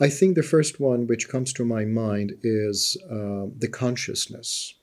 I 0.00 0.08
think 0.08 0.34
the 0.34 0.42
first 0.42 0.80
one 0.80 1.06
which 1.06 1.28
comes 1.28 1.52
to 1.54 1.64
my 1.64 1.84
mind 1.84 2.38
is 2.42 2.96
uh, 3.04 3.46
the 3.56 3.68
consciousness. 3.70 4.74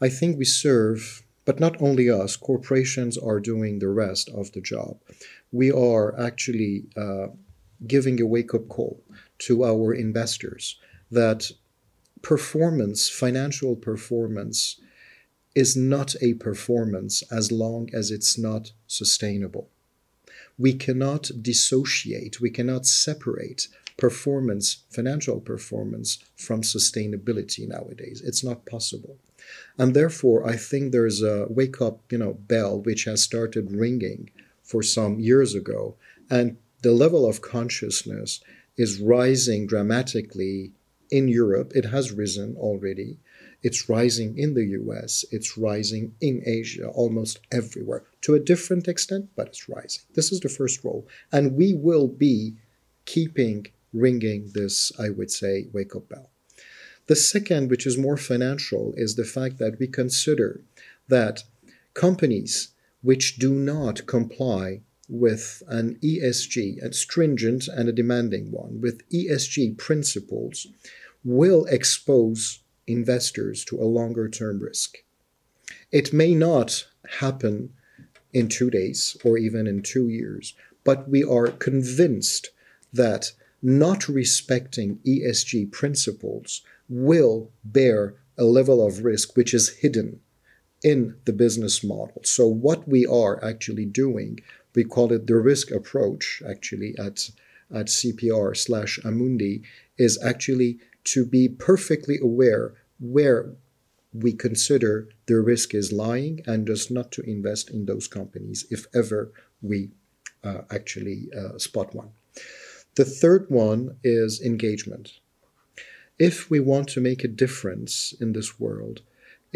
I 0.00 0.08
think 0.08 0.38
we 0.38 0.44
serve, 0.44 1.22
but 1.44 1.60
not 1.60 1.80
only 1.80 2.08
us, 2.10 2.36
corporations 2.36 3.18
are 3.18 3.40
doing 3.40 3.78
the 3.78 3.88
rest 3.88 4.30
of 4.30 4.52
the 4.52 4.60
job 4.60 4.98
we 5.52 5.70
are 5.70 6.18
actually 6.18 6.84
uh, 6.96 7.28
giving 7.86 8.20
a 8.20 8.26
wake 8.26 8.54
up 8.54 8.68
call 8.68 9.02
to 9.38 9.64
our 9.64 9.92
investors 9.92 10.78
that 11.10 11.50
performance, 12.22 13.08
financial 13.08 13.76
performance, 13.76 14.80
is 15.54 15.76
not 15.76 16.14
a 16.20 16.34
performance 16.34 17.22
as 17.30 17.50
long 17.50 17.88
as 17.92 18.10
it's 18.10 18.36
not 18.38 18.72
sustainable. 18.86 19.70
We 20.58 20.74
cannot 20.74 21.30
dissociate, 21.42 22.40
we 22.40 22.50
cannot 22.50 22.86
separate 22.86 23.68
performance, 23.96 24.84
financial 24.90 25.40
performance, 25.40 26.18
from 26.36 26.60
sustainability 26.62 27.66
nowadays. 27.66 28.20
It's 28.24 28.44
not 28.44 28.66
possible. 28.66 29.16
And 29.78 29.94
therefore, 29.94 30.46
I 30.46 30.56
think 30.56 30.92
there's 30.92 31.22
a 31.22 31.46
wake 31.48 31.80
up, 31.80 32.00
you 32.10 32.18
know, 32.18 32.34
bell 32.34 32.80
which 32.80 33.04
has 33.04 33.22
started 33.22 33.72
ringing 33.72 34.30
for 34.66 34.82
some 34.82 35.18
years 35.18 35.54
ago. 35.54 35.96
And 36.28 36.58
the 36.82 36.92
level 36.92 37.26
of 37.26 37.40
consciousness 37.40 38.40
is 38.76 39.00
rising 39.00 39.66
dramatically 39.66 40.72
in 41.10 41.28
Europe. 41.28 41.72
It 41.74 41.86
has 41.86 42.12
risen 42.12 42.56
already. 42.58 43.18
It's 43.62 43.88
rising 43.88 44.36
in 44.38 44.54
the 44.54 44.66
US, 44.80 45.24
it's 45.32 45.56
rising 45.56 46.14
in 46.20 46.42
Asia, 46.46 46.88
almost 46.88 47.40
everywhere, 47.50 48.04
to 48.20 48.34
a 48.34 48.38
different 48.40 48.86
extent, 48.86 49.30
but 49.34 49.48
it's 49.48 49.68
rising. 49.68 50.04
This 50.14 50.30
is 50.30 50.40
the 50.40 50.48
first 50.48 50.84
role. 50.84 51.08
And 51.32 51.56
we 51.56 51.74
will 51.74 52.06
be 52.06 52.56
keeping 53.06 53.66
ringing 53.92 54.50
this, 54.52 54.92
I 55.00 55.08
would 55.10 55.30
say, 55.30 55.66
wake 55.72 55.96
up 55.96 56.08
bell. 56.08 56.30
The 57.06 57.16
second, 57.16 57.70
which 57.70 57.86
is 57.86 57.96
more 57.96 58.16
financial, 58.16 58.92
is 58.96 59.14
the 59.14 59.24
fact 59.24 59.58
that 59.58 59.78
we 59.78 59.86
consider 59.86 60.60
that 61.08 61.44
companies 61.94 62.68
which 63.06 63.36
do 63.36 63.54
not 63.54 64.04
comply 64.06 64.80
with 65.08 65.62
an 65.68 65.96
ESG, 66.02 66.82
a 66.82 66.92
stringent 66.92 67.68
and 67.68 67.88
a 67.88 67.92
demanding 67.92 68.50
one, 68.50 68.80
with 68.80 69.08
ESG 69.10 69.78
principles, 69.78 70.66
will 71.22 71.66
expose 71.66 72.64
investors 72.88 73.64
to 73.64 73.80
a 73.80 73.92
longer 73.98 74.28
term 74.28 74.58
risk. 74.58 74.96
It 75.92 76.12
may 76.12 76.34
not 76.34 76.88
happen 77.20 77.72
in 78.32 78.48
two 78.48 78.70
days 78.70 79.16
or 79.24 79.38
even 79.38 79.68
in 79.68 79.82
two 79.82 80.08
years, 80.08 80.54
but 80.82 81.08
we 81.08 81.22
are 81.22 81.46
convinced 81.46 82.50
that 82.92 83.30
not 83.62 84.08
respecting 84.08 84.98
ESG 85.06 85.70
principles 85.70 86.62
will 86.88 87.52
bear 87.64 88.16
a 88.36 88.44
level 88.44 88.84
of 88.84 89.04
risk 89.04 89.36
which 89.36 89.54
is 89.54 89.76
hidden 89.76 90.18
in 90.82 91.16
the 91.24 91.32
business 91.32 91.82
model. 91.82 92.20
So, 92.24 92.46
what 92.46 92.86
we 92.88 93.06
are 93.06 93.42
actually 93.44 93.86
doing, 93.86 94.40
we 94.74 94.84
call 94.84 95.12
it 95.12 95.26
the 95.26 95.36
risk 95.36 95.70
approach 95.70 96.42
actually 96.48 96.94
at, 96.98 97.30
at 97.74 97.86
CPR 97.86 98.56
slash 98.56 98.98
Amundi, 99.04 99.62
is 99.98 100.22
actually 100.22 100.78
to 101.04 101.24
be 101.24 101.48
perfectly 101.48 102.18
aware 102.22 102.74
where 102.98 103.52
we 104.12 104.32
consider 104.32 105.08
the 105.26 105.40
risk 105.40 105.74
is 105.74 105.92
lying 105.92 106.40
and 106.46 106.66
just 106.66 106.90
not 106.90 107.12
to 107.12 107.22
invest 107.22 107.70
in 107.70 107.86
those 107.86 108.08
companies 108.08 108.66
if 108.70 108.86
ever 108.94 109.32
we 109.60 109.90
uh, 110.42 110.62
actually 110.70 111.28
uh, 111.36 111.58
spot 111.58 111.94
one. 111.94 112.10
The 112.96 113.04
third 113.04 113.46
one 113.48 113.96
is 114.02 114.40
engagement. 114.40 115.20
If 116.18 116.48
we 116.48 116.60
want 116.60 116.88
to 116.90 117.00
make 117.00 117.24
a 117.24 117.28
difference 117.28 118.14
in 118.18 118.32
this 118.32 118.58
world, 118.58 119.02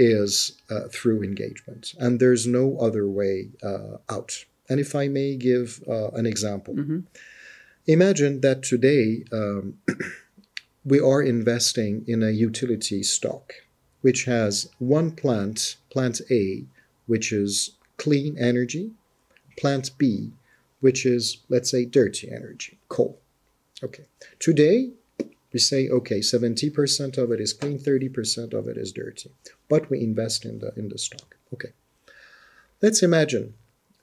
is 0.01 0.53
uh, 0.71 0.89
through 0.91 1.23
engagement, 1.23 1.95
and 1.99 2.19
there's 2.19 2.47
no 2.47 2.79
other 2.79 3.07
way 3.07 3.51
uh, 3.63 3.99
out. 4.09 4.45
And 4.69 4.81
if 4.81 4.95
I 4.95 5.09
may 5.09 5.37
give 5.37 5.83
uh, 5.87 6.11
an 6.13 6.25
example, 6.25 6.75
mm-hmm. 6.75 7.01
imagine 7.87 8.41
that 8.41 8.63
today 8.63 9.25
um, 9.31 9.79
we 10.85 10.99
are 10.99 11.21
investing 11.21 12.05
in 12.07 12.23
a 12.23 12.31
utility 12.31 13.03
stock 13.03 13.53
which 14.01 14.25
has 14.25 14.71
one 14.79 15.11
plant, 15.11 15.77
plant 15.91 16.21
A, 16.31 16.65
which 17.07 17.33
is 17.33 17.73
clean 17.99 18.37
energy, 18.39 18.93
plant 19.59 19.91
B, 19.99 20.33
which 20.81 21.05
is, 21.05 21.39
let's 21.49 21.71
say, 21.71 21.85
dirty 21.85 22.31
energy, 22.31 22.79
coal. 22.89 23.21
Okay. 23.83 24.05
Today, 24.39 24.93
we 25.53 25.59
say, 25.59 25.89
okay, 25.89 26.21
70% 26.21 27.19
of 27.19 27.33
it 27.33 27.41
is 27.41 27.53
clean, 27.53 27.79
30% 27.79 28.55
of 28.55 28.69
it 28.69 28.77
is 28.77 28.93
dirty, 28.93 29.31
but 29.69 29.91
we 29.91 30.01
invest 30.01 30.45
in 30.45 30.61
the, 30.61 30.73
in 30.77 30.89
the 30.89 30.99
stock. 30.99 31.37
Okay. 31.53 31.73
Let's 32.81 33.03
imagine 33.03 33.55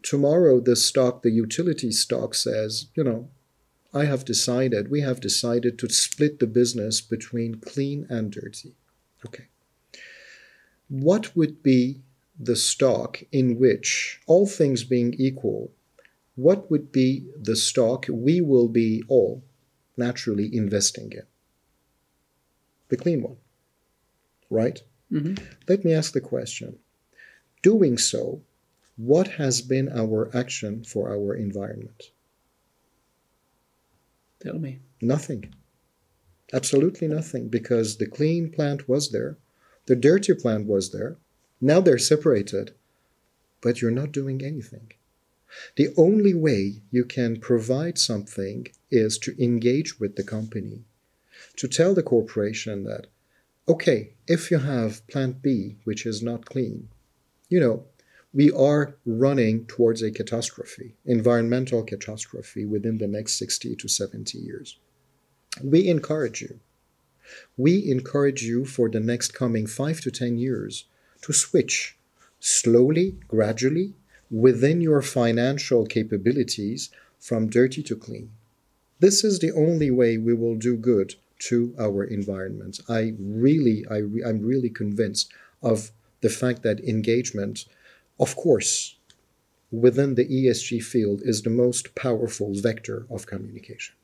tomorrow 0.03 0.59
the 0.59 0.75
stock, 0.75 1.21
the 1.21 1.31
utility 1.31 1.91
stock 1.91 2.35
says, 2.35 2.87
you 2.95 3.03
know, 3.03 3.29
I 3.93 4.05
have 4.05 4.25
decided, 4.25 4.91
we 4.91 5.01
have 5.01 5.21
decided 5.21 5.79
to 5.79 5.89
split 5.89 6.39
the 6.39 6.47
business 6.47 7.01
between 7.01 7.55
clean 7.55 8.05
and 8.09 8.31
dirty. 8.31 8.73
Okay. 9.25 9.45
What 10.89 11.35
would 11.35 11.63
be 11.63 12.01
the 12.39 12.55
stock 12.55 13.23
in 13.31 13.57
which, 13.57 14.21
all 14.27 14.45
things 14.45 14.83
being 14.83 15.13
equal, 15.17 15.71
what 16.35 16.69
would 16.69 16.91
be 16.91 17.25
the 17.35 17.55
stock 17.55 18.05
we 18.09 18.41
will 18.41 18.67
be 18.67 19.03
all 19.07 19.43
naturally 19.95 20.53
investing 20.55 21.11
in? 21.11 21.23
The 22.89 22.97
clean 22.97 23.21
one, 23.21 23.37
right? 24.49 24.81
Mm-hmm. 25.11 25.35
Let 25.67 25.83
me 25.85 25.93
ask 25.93 26.13
the 26.13 26.21
question 26.21 26.77
Doing 27.61 27.97
so, 27.97 28.41
what 28.95 29.27
has 29.27 29.61
been 29.61 29.89
our 29.89 30.29
action 30.35 30.83
for 30.83 31.09
our 31.09 31.35
environment? 31.35 32.11
Tell 34.39 34.57
me. 34.59 34.79
Nothing. 35.01 35.53
Absolutely 36.53 37.07
nothing, 37.07 37.49
because 37.49 37.97
the 37.97 38.07
clean 38.07 38.49
plant 38.51 38.87
was 38.87 39.11
there, 39.11 39.37
the 39.85 39.95
dirty 39.95 40.33
plant 40.33 40.65
was 40.65 40.91
there. 40.91 41.17
Now 41.59 41.81
they're 41.81 41.97
separated, 41.97 42.73
but 43.61 43.81
you're 43.81 43.91
not 43.91 44.11
doing 44.11 44.43
anything. 44.43 44.91
The 45.75 45.93
only 45.97 46.33
way 46.33 46.81
you 46.91 47.05
can 47.05 47.39
provide 47.39 47.97
something 47.97 48.67
is 48.91 49.17
to 49.19 49.41
engage 49.43 49.99
with 49.99 50.15
the 50.15 50.23
company, 50.23 50.83
to 51.55 51.67
tell 51.67 51.93
the 51.93 52.03
corporation 52.03 52.83
that, 52.83 53.07
okay, 53.67 54.13
if 54.27 54.51
you 54.51 54.59
have 54.59 55.05
plant 55.07 55.41
B, 55.41 55.77
which 55.83 56.05
is 56.05 56.21
not 56.21 56.45
clean, 56.45 56.89
you 57.49 57.59
know, 57.59 57.85
we 58.33 58.51
are 58.51 58.95
running 59.05 59.65
towards 59.65 60.01
a 60.01 60.11
catastrophe, 60.11 60.95
environmental 61.05 61.83
catastrophe 61.83 62.65
within 62.65 62.97
the 62.97 63.07
next 63.07 63.37
60 63.39 63.75
to 63.77 63.87
70 63.87 64.37
years. 64.37 64.77
We 65.63 65.87
encourage 65.87 66.41
you. 66.41 66.59
We 67.57 67.89
encourage 67.89 68.43
you 68.43 68.65
for 68.65 68.89
the 68.89 68.99
next 68.99 69.33
coming 69.33 69.65
5 69.65 70.01
to 70.01 70.11
10 70.11 70.37
years 70.37 70.85
to 71.21 71.33
switch 71.33 71.97
slowly, 72.39 73.15
gradually, 73.27 73.93
within 74.29 74.81
your 74.81 75.01
financial 75.01 75.85
capabilities 75.85 76.89
from 77.19 77.49
dirty 77.49 77.81
to 77.83 77.95
clean. 77.95 78.31
This 78.99 79.23
is 79.23 79.39
the 79.39 79.51
only 79.51 79.89
way 79.89 80.17
we 80.17 80.33
will 80.33 80.55
do 80.55 80.75
good 80.75 81.15
to 81.39 81.75
our 81.79 82.03
environment. 82.03 82.79
I 82.89 83.13
really, 83.19 83.85
I 83.89 83.97
re- 83.97 84.23
I'm 84.23 84.41
really 84.41 84.69
convinced 84.69 85.31
of 85.61 85.91
the 86.21 86.29
fact 86.29 86.63
that 86.63 86.79
engagement 86.81 87.65
of 88.19 88.35
course, 88.35 88.97
within 89.71 90.15
the 90.15 90.25
ESG 90.25 90.83
field 90.83 91.21
is 91.23 91.41
the 91.41 91.49
most 91.49 91.93
powerful 91.95 92.53
vector 92.53 93.05
of 93.09 93.27
communication. 93.27 93.95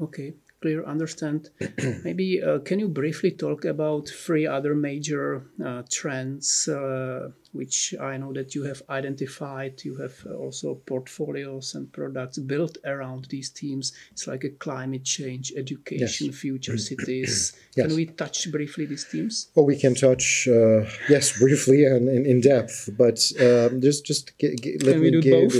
okay 0.00 0.34
clear, 0.60 0.84
understand. 0.84 1.50
Maybe 2.04 2.42
uh, 2.42 2.60
can 2.60 2.78
you 2.78 2.88
briefly 2.88 3.30
talk 3.30 3.64
about 3.64 4.08
three 4.08 4.46
other 4.46 4.74
major 4.74 5.46
uh, 5.64 5.82
trends 5.90 6.68
uh, 6.68 7.30
which 7.52 7.94
I 8.00 8.16
know 8.16 8.32
that 8.32 8.54
you 8.54 8.64
have 8.64 8.82
identified? 8.88 9.84
You 9.84 9.96
have 9.96 10.14
uh, 10.26 10.34
also 10.34 10.76
portfolios 10.86 11.74
and 11.74 11.92
products 11.92 12.38
built 12.38 12.78
around 12.84 13.26
these 13.26 13.50
themes. 13.50 13.92
It's 14.12 14.26
like 14.26 14.44
a 14.44 14.50
climate 14.50 15.04
change, 15.04 15.52
education, 15.56 16.28
yes. 16.28 16.36
future 16.36 16.78
cities. 16.90 17.54
yes. 17.76 17.86
Can 17.86 17.94
we 17.94 18.06
touch 18.06 18.50
briefly 18.50 18.86
these 18.86 19.04
themes? 19.04 19.48
Well, 19.54 19.66
we 19.66 19.78
can 19.78 19.94
touch, 19.94 20.48
uh, 20.48 20.84
yes, 21.08 21.38
briefly 21.38 21.84
and 21.84 22.08
in, 22.08 22.40
depth, 22.40 22.90
but 22.98 23.18
um, 23.40 23.80
just 23.80 24.04
just 24.04 24.32
let 24.40 24.60
can 24.60 25.00
me 25.00 25.20
give. 25.20 25.54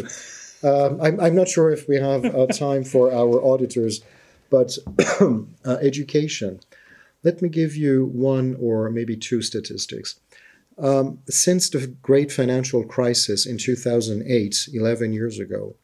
Um, 0.62 0.98
I'm, 1.00 1.20
I'm 1.20 1.34
not 1.34 1.48
sure 1.48 1.70
if 1.70 1.86
we 1.88 1.96
have 1.96 2.24
uh, 2.24 2.46
time 2.46 2.84
for 2.84 3.12
our 3.12 3.44
auditors 3.44 4.00
but 4.54 4.78
uh, 5.20 5.78
education, 5.82 6.60
let 7.24 7.42
me 7.42 7.48
give 7.48 7.74
you 7.74 8.06
one 8.06 8.56
or 8.60 8.88
maybe 8.88 9.16
two 9.16 9.42
statistics. 9.42 10.20
Um, 10.78 11.18
since 11.28 11.68
the 11.68 11.88
great 12.02 12.30
financial 12.30 12.84
crisis 12.84 13.46
in 13.46 13.58
2008, 13.58 14.68
11 14.72 15.12
years 15.12 15.40
ago, 15.40 15.74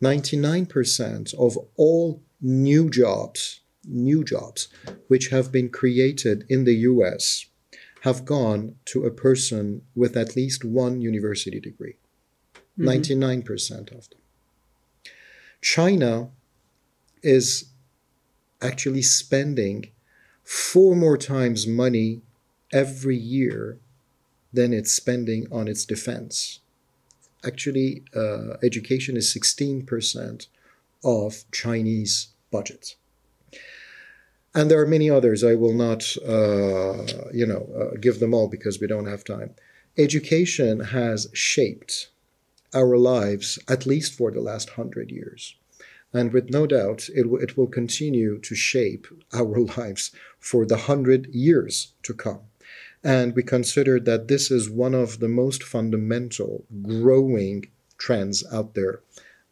99% 0.00 1.34
of 1.34 1.58
all 1.76 2.22
new 2.40 2.88
jobs, 2.90 3.60
new 3.84 4.22
jobs, 4.22 4.68
which 5.08 5.30
have 5.30 5.50
been 5.50 5.68
created 5.68 6.44
in 6.48 6.62
the 6.62 6.76
US 6.92 7.46
have 8.02 8.24
gone 8.24 8.76
to 8.84 9.04
a 9.04 9.10
person 9.10 9.82
with 9.96 10.16
at 10.16 10.36
least 10.36 10.64
one 10.64 11.00
university 11.00 11.58
degree. 11.58 11.96
Mm-hmm. 12.78 13.48
99% 13.48 13.98
of 13.98 14.08
them. 14.10 14.20
China 15.60 16.30
is 17.24 17.71
actually 18.62 19.02
spending 19.02 19.90
four 20.44 20.94
more 20.96 21.18
times 21.18 21.66
money 21.66 22.22
every 22.72 23.16
year 23.16 23.78
than 24.52 24.72
it's 24.72 24.92
spending 24.92 25.46
on 25.50 25.68
its 25.68 25.84
defense. 25.84 26.60
Actually, 27.44 28.04
uh, 28.14 28.54
education 28.62 29.16
is 29.16 29.34
16% 29.34 30.46
of 31.04 31.44
Chinese 31.50 32.28
budget. 32.50 32.94
And 34.54 34.70
there 34.70 34.80
are 34.80 34.86
many 34.86 35.08
others. 35.08 35.42
I 35.42 35.54
will 35.54 35.72
not, 35.72 36.16
uh, 36.18 37.30
you 37.32 37.46
know, 37.46 37.68
uh, 37.74 37.96
give 38.00 38.20
them 38.20 38.34
all 38.34 38.48
because 38.48 38.80
we 38.80 38.86
don't 38.86 39.06
have 39.06 39.24
time. 39.24 39.54
Education 39.96 40.80
has 40.80 41.28
shaped 41.32 42.08
our 42.74 42.96
lives 42.96 43.58
at 43.68 43.86
least 43.86 44.14
for 44.14 44.30
the 44.30 44.40
last 44.40 44.70
hundred 44.70 45.10
years. 45.10 45.56
And 46.12 46.32
with 46.32 46.50
no 46.50 46.66
doubt, 46.66 47.08
it, 47.14 47.22
w- 47.22 47.42
it 47.42 47.56
will 47.56 47.66
continue 47.66 48.38
to 48.38 48.54
shape 48.54 49.06
our 49.32 49.58
lives 49.78 50.10
for 50.38 50.66
the 50.66 50.76
hundred 50.76 51.26
years 51.34 51.92
to 52.02 52.12
come. 52.12 52.40
And 53.04 53.34
we 53.34 53.42
consider 53.42 53.98
that 54.00 54.28
this 54.28 54.50
is 54.50 54.70
one 54.70 54.94
of 54.94 55.18
the 55.18 55.28
most 55.28 55.62
fundamental 55.62 56.64
growing 56.82 57.66
trends 57.98 58.44
out 58.52 58.74
there. 58.74 59.00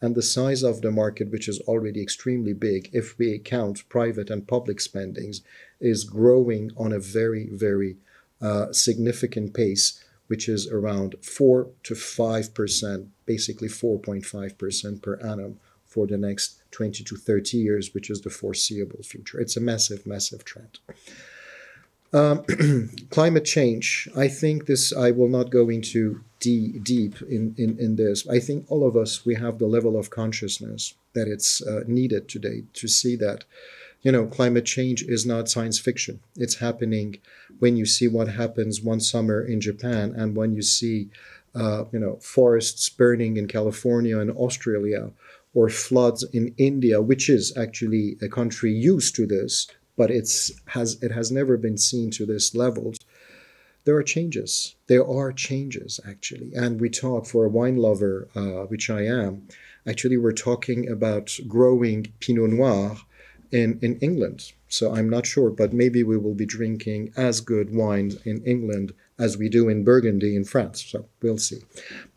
And 0.02 0.14
the 0.14 0.22
size 0.22 0.62
of 0.62 0.80
the 0.80 0.90
market, 0.90 1.30
which 1.30 1.48
is 1.48 1.60
already 1.60 2.00
extremely 2.00 2.52
big, 2.52 2.88
if 2.92 3.18
we 3.18 3.38
count 3.38 3.88
private 3.88 4.30
and 4.30 4.46
public 4.46 4.80
spendings, 4.80 5.42
is 5.80 6.04
growing 6.04 6.70
on 6.76 6.92
a 6.92 6.98
very, 6.98 7.48
very 7.50 7.96
uh, 8.40 8.72
significant 8.72 9.52
pace, 9.52 10.02
which 10.28 10.48
is 10.48 10.68
around 10.68 11.16
4 11.22 11.68
to 11.82 11.94
5%, 11.94 13.06
basically 13.26 13.68
4.5% 13.68 15.02
per 15.02 15.16
annum 15.16 15.58
for 15.90 16.06
the 16.06 16.16
next 16.16 16.62
20 16.70 17.04
to 17.04 17.16
30 17.16 17.58
years, 17.58 17.92
which 17.92 18.08
is 18.08 18.20
the 18.22 18.30
foreseeable 18.30 19.02
future. 19.02 19.40
It's 19.40 19.56
a 19.56 19.60
massive, 19.60 20.06
massive 20.06 20.44
trend. 20.44 20.78
Um, 22.12 22.44
climate 23.10 23.44
change. 23.44 24.08
I 24.16 24.28
think 24.28 24.66
this, 24.66 24.92
I 24.92 25.10
will 25.10 25.28
not 25.28 25.50
go 25.50 25.68
into 25.68 26.22
deep, 26.40 26.82
deep 26.82 27.20
in, 27.22 27.54
in, 27.56 27.78
in 27.78 27.96
this. 27.96 28.26
I 28.28 28.40
think 28.40 28.66
all 28.68 28.86
of 28.86 28.96
us, 28.96 29.24
we 29.24 29.34
have 29.36 29.58
the 29.58 29.66
level 29.66 29.98
of 29.98 30.10
consciousness 30.10 30.94
that 31.12 31.28
it's 31.28 31.62
uh, 31.62 31.82
needed 31.86 32.28
today 32.28 32.64
to 32.74 32.88
see 32.88 33.14
that, 33.16 33.44
you 34.02 34.10
know, 34.10 34.26
climate 34.26 34.64
change 34.64 35.02
is 35.02 35.26
not 35.26 35.48
science 35.48 35.78
fiction. 35.78 36.20
It's 36.36 36.56
happening 36.56 37.18
when 37.58 37.76
you 37.76 37.86
see 37.86 38.08
what 38.08 38.28
happens 38.28 38.80
one 38.80 39.00
summer 39.00 39.42
in 39.42 39.60
Japan 39.60 40.14
and 40.16 40.36
when 40.36 40.52
you 40.52 40.62
see, 40.62 41.10
uh, 41.54 41.84
you 41.92 41.98
know, 41.98 42.16
forests 42.16 42.88
burning 42.88 43.36
in 43.36 43.46
California 43.46 44.18
and 44.18 44.30
Australia 44.32 45.10
or 45.54 45.68
floods 45.68 46.24
in 46.32 46.54
India, 46.56 47.02
which 47.02 47.28
is 47.28 47.56
actually 47.56 48.16
a 48.22 48.28
country 48.28 48.72
used 48.72 49.14
to 49.16 49.26
this 49.26 49.66
but 50.00 50.10
it's 50.10 50.50
has 50.68 50.96
it 51.02 51.12
has 51.12 51.30
never 51.30 51.58
been 51.58 51.76
seen 51.76 52.10
to 52.10 52.24
this 52.24 52.54
levels. 52.54 52.96
There 53.84 53.96
are 53.96 54.02
changes. 54.02 54.74
There 54.86 55.06
are 55.06 55.30
changes 55.30 56.00
actually, 56.08 56.52
and 56.54 56.80
we 56.80 56.88
talk 56.88 57.26
for 57.26 57.44
a 57.44 57.50
wine 57.50 57.76
lover, 57.76 58.26
uh, 58.34 58.64
which 58.72 58.88
I 58.88 59.02
am. 59.02 59.46
Actually, 59.86 60.16
we're 60.16 60.44
talking 60.50 60.88
about 60.88 61.36
growing 61.46 62.14
Pinot 62.18 62.50
Noir 62.50 62.96
in 63.50 63.78
in 63.82 63.98
England. 63.98 64.52
So 64.68 64.94
I'm 64.94 65.10
not 65.10 65.26
sure, 65.26 65.50
but 65.50 65.74
maybe 65.74 66.02
we 66.02 66.16
will 66.16 66.38
be 66.44 66.46
drinking 66.46 67.12
as 67.14 67.42
good 67.42 67.68
wines 67.74 68.14
in 68.24 68.42
England 68.44 68.94
as 69.18 69.36
we 69.36 69.50
do 69.50 69.68
in 69.68 69.84
Burgundy 69.84 70.34
in 70.34 70.44
France. 70.44 70.82
So 70.82 71.08
we'll 71.20 71.44
see. 71.48 71.60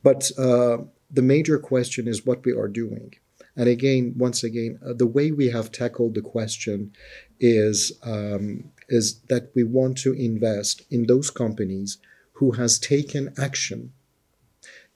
But 0.04 0.32
uh, 0.38 0.78
the 1.12 1.28
major 1.36 1.60
question 1.60 2.08
is 2.08 2.26
what 2.26 2.46
we 2.46 2.54
are 2.54 2.70
doing. 2.70 3.16
And 3.56 3.70
again, 3.70 4.16
once 4.18 4.44
again, 4.44 4.80
uh, 4.86 4.94
the 4.94 5.08
way 5.08 5.32
we 5.32 5.50
have 5.50 5.72
tackled 5.72 6.16
the 6.16 6.22
question 6.22 6.92
is 7.40 7.92
um, 8.04 8.72
is 8.90 9.20
that 9.30 9.52
we 9.56 9.64
want 9.64 9.98
to 10.00 10.14
invest 10.14 10.84
in 10.90 11.06
those 11.06 11.30
companies 11.30 11.98
who 12.34 12.54
has 12.54 12.80
taken 12.80 13.34
action 13.38 13.94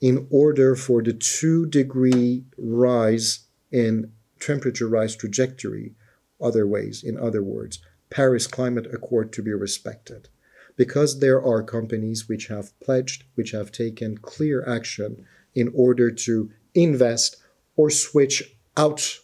in 0.02 0.28
order 0.30 0.76
for 0.76 1.02
the 1.02 1.14
two 1.14 1.66
degree 1.68 2.46
rise 2.58 3.46
in 3.72 4.12
temperature 4.40 4.88
rise 4.88 5.16
trajectory 5.16 5.94
other 6.42 6.68
ways. 6.68 7.04
In 7.04 7.18
other 7.18 7.44
words 7.44 7.80
paris 8.10 8.48
climate 8.48 8.88
accord 8.94 9.34
to 9.34 9.42
be 9.42 9.54
respected. 9.54 10.30
Because 10.76 11.20
there 11.20 11.42
are 11.42 11.64
companies 11.64 12.30
which 12.30 12.48
have 12.48 12.78
pledged 12.80 13.24
which 13.36 13.52
have 13.52 13.72
taken 13.72 14.18
clear 14.18 14.64
action 14.68 15.26
in 15.56 15.72
order 15.74 16.12
to 16.12 16.52
invest 16.76 17.38
or 17.78 17.90
switch 17.90 18.56
out 18.76 19.20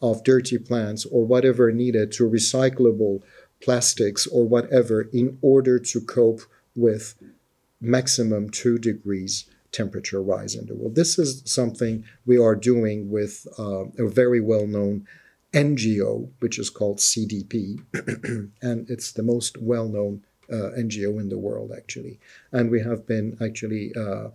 of 0.00 0.24
dirty 0.24 0.58
plants 0.58 1.04
or 1.06 1.24
whatever 1.26 1.70
needed 1.70 2.12
to 2.12 2.28
recyclable 2.28 3.22
plastics 3.62 4.26
or 4.26 4.46
whatever 4.46 5.02
in 5.12 5.38
order 5.42 5.78
to 5.78 6.00
cope 6.00 6.40
with 6.74 7.14
maximum 7.80 8.48
two 8.50 8.78
degrees 8.78 9.46
temperature 9.72 10.22
rise 10.22 10.54
in 10.54 10.66
the 10.66 10.74
world. 10.74 10.94
This 10.94 11.18
is 11.18 11.42
something 11.44 12.04
we 12.24 12.38
are 12.38 12.54
doing 12.54 13.10
with 13.10 13.46
uh, 13.58 13.84
a 13.98 14.08
very 14.08 14.40
well 14.40 14.66
known 14.66 15.06
NGO, 15.52 16.30
which 16.40 16.58
is 16.58 16.70
called 16.70 16.98
CDP, 16.98 17.82
and 18.62 18.90
it's 18.90 19.12
the 19.12 19.22
most 19.22 19.58
well 19.58 19.88
known 19.88 20.22
uh, 20.50 20.70
NGO 20.78 21.20
in 21.20 21.28
the 21.28 21.38
world, 21.38 21.72
actually. 21.76 22.18
And 22.52 22.70
we 22.70 22.82
have 22.82 23.06
been 23.06 23.36
actually 23.42 23.92
uh, 23.94 24.28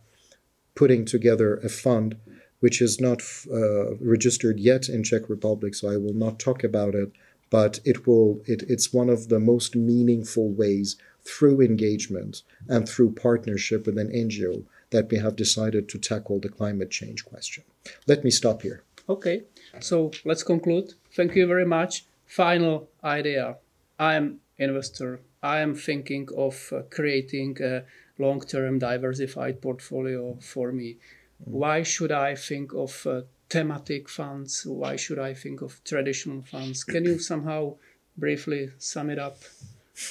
putting 0.75 1.05
together 1.05 1.57
a 1.57 1.69
fund 1.69 2.17
which 2.61 2.81
is 2.81 2.99
not 2.99 3.21
uh, 3.51 3.95
registered 3.95 4.59
yet 4.59 4.89
in 4.89 5.03
Czech 5.03 5.29
Republic, 5.29 5.75
so 5.75 5.89
I 5.89 5.97
will 5.97 6.13
not 6.13 6.39
talk 6.39 6.63
about 6.63 6.95
it. 6.95 7.11
But 7.49 7.81
it 7.83 8.07
will. 8.07 8.41
It, 8.45 8.63
it's 8.69 8.93
one 8.93 9.09
of 9.09 9.27
the 9.27 9.39
most 9.39 9.75
meaningful 9.75 10.49
ways 10.49 10.95
through 11.25 11.61
engagement 11.61 12.43
and 12.69 12.87
through 12.87 13.11
partnership 13.11 13.85
with 13.85 13.97
an 13.97 14.09
NGO 14.09 14.63
that 14.91 15.09
we 15.09 15.17
have 15.17 15.35
decided 15.35 15.89
to 15.89 15.99
tackle 15.99 16.39
the 16.39 16.49
climate 16.49 16.91
change 16.91 17.25
question. 17.25 17.63
Let 18.07 18.23
me 18.23 18.31
stop 18.31 18.61
here. 18.61 18.83
Okay, 19.09 19.43
so 19.79 20.11
let's 20.23 20.43
conclude. 20.43 20.93
Thank 21.13 21.35
you 21.35 21.47
very 21.47 21.65
much. 21.65 22.05
Final 22.25 22.87
idea. 23.03 23.57
I 23.99 24.15
am 24.15 24.39
investor. 24.57 25.19
I 25.43 25.59
am 25.59 25.75
thinking 25.75 26.27
of 26.37 26.71
uh, 26.71 26.83
creating 26.89 27.57
a 27.61 27.83
long-term 28.17 28.79
diversified 28.79 29.61
portfolio 29.61 30.37
for 30.39 30.71
me. 30.71 30.97
Why 31.45 31.83
should 31.83 32.11
I 32.11 32.35
think 32.35 32.73
of 32.73 33.05
uh, 33.05 33.21
thematic 33.49 34.09
funds? 34.09 34.65
Why 34.65 34.95
should 34.95 35.19
I 35.19 35.33
think 35.33 35.61
of 35.61 35.83
traditional 35.83 36.41
funds? 36.41 36.83
Can 36.83 37.05
you 37.05 37.19
somehow 37.19 37.75
briefly 38.17 38.71
sum 38.77 39.09
it 39.09 39.19
up? 39.19 39.37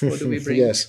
What 0.01 0.19
do 0.19 0.29
we 0.29 0.39
bring? 0.43 0.57
yes. 0.57 0.87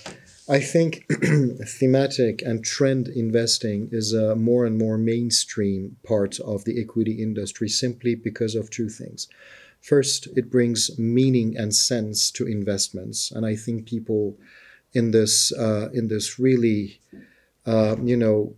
I 0.49 0.59
think 0.59 1.05
thematic 1.65 2.41
and 2.41 2.65
trend 2.65 3.07
investing 3.07 3.89
is 3.91 4.11
a 4.13 4.35
more 4.35 4.65
and 4.65 4.77
more 4.77 4.97
mainstream 4.97 5.95
part 6.03 6.39
of 6.41 6.65
the 6.65 6.81
equity 6.81 7.21
industry 7.21 7.69
simply 7.69 8.13
because 8.15 8.53
of 8.55 8.69
two 8.69 8.89
things. 8.89 9.29
First, 9.79 10.27
it 10.35 10.49
brings 10.49 10.97
meaning 10.97 11.57
and 11.57 11.73
sense 11.73 12.29
to 12.31 12.47
investments, 12.47 13.31
and 13.31 13.45
I 13.45 13.55
think 13.55 13.85
people 13.85 14.37
in 14.93 15.11
this 15.11 15.51
uh, 15.53 15.89
in 15.93 16.07
this 16.07 16.39
really, 16.39 16.99
uh, 17.65 17.95
you 18.01 18.15
know, 18.15 18.55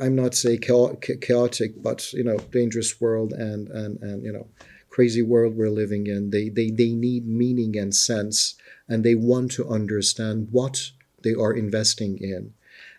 I'm 0.00 0.14
not 0.14 0.34
say 0.34 0.58
chaotic, 0.58 1.82
but 1.82 2.12
you 2.12 2.24
know, 2.24 2.38
dangerous 2.38 3.00
world 3.00 3.32
and 3.32 3.68
and 3.68 4.02
and 4.02 4.22
you 4.22 4.32
know, 4.32 4.48
crazy 4.90 5.22
world 5.22 5.56
we're 5.56 5.70
living 5.70 6.06
in. 6.06 6.30
They 6.30 6.48
they 6.48 6.70
they 6.70 6.92
need 6.92 7.26
meaning 7.26 7.76
and 7.76 7.94
sense, 7.94 8.54
and 8.88 9.02
they 9.02 9.14
want 9.14 9.50
to 9.52 9.68
understand 9.68 10.48
what 10.50 10.90
they 11.22 11.34
are 11.34 11.54
investing 11.54 12.18
in, 12.18 12.52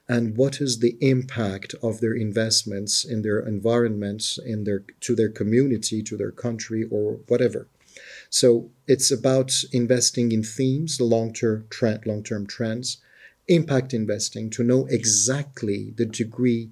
and 0.07 0.35
what 0.35 0.59
is 0.61 0.79
the 0.79 0.97
impact 0.99 1.75
of 1.83 2.01
their 2.01 2.15
investments 2.15 3.05
in 3.05 3.21
their 3.21 3.39
environments, 3.39 4.39
in 4.39 4.63
their 4.63 4.83
to 5.01 5.15
their 5.15 5.29
community, 5.29 6.01
to 6.01 6.17
their 6.17 6.31
country, 6.31 6.85
or 6.89 7.19
whatever. 7.27 7.67
So 8.31 8.71
it's 8.87 9.11
about 9.11 9.63
investing 9.71 10.31
in 10.31 10.43
themes, 10.43 10.97
the 10.97 11.03
long 11.03 11.33
term 11.33 11.67
trend, 11.69 12.07
long 12.07 12.23
term 12.23 12.47
trends 12.47 12.97
impact 13.47 13.93
investing 13.93 14.49
to 14.49 14.63
know 14.63 14.85
exactly 14.87 15.93
the 15.95 16.05
degree 16.05 16.71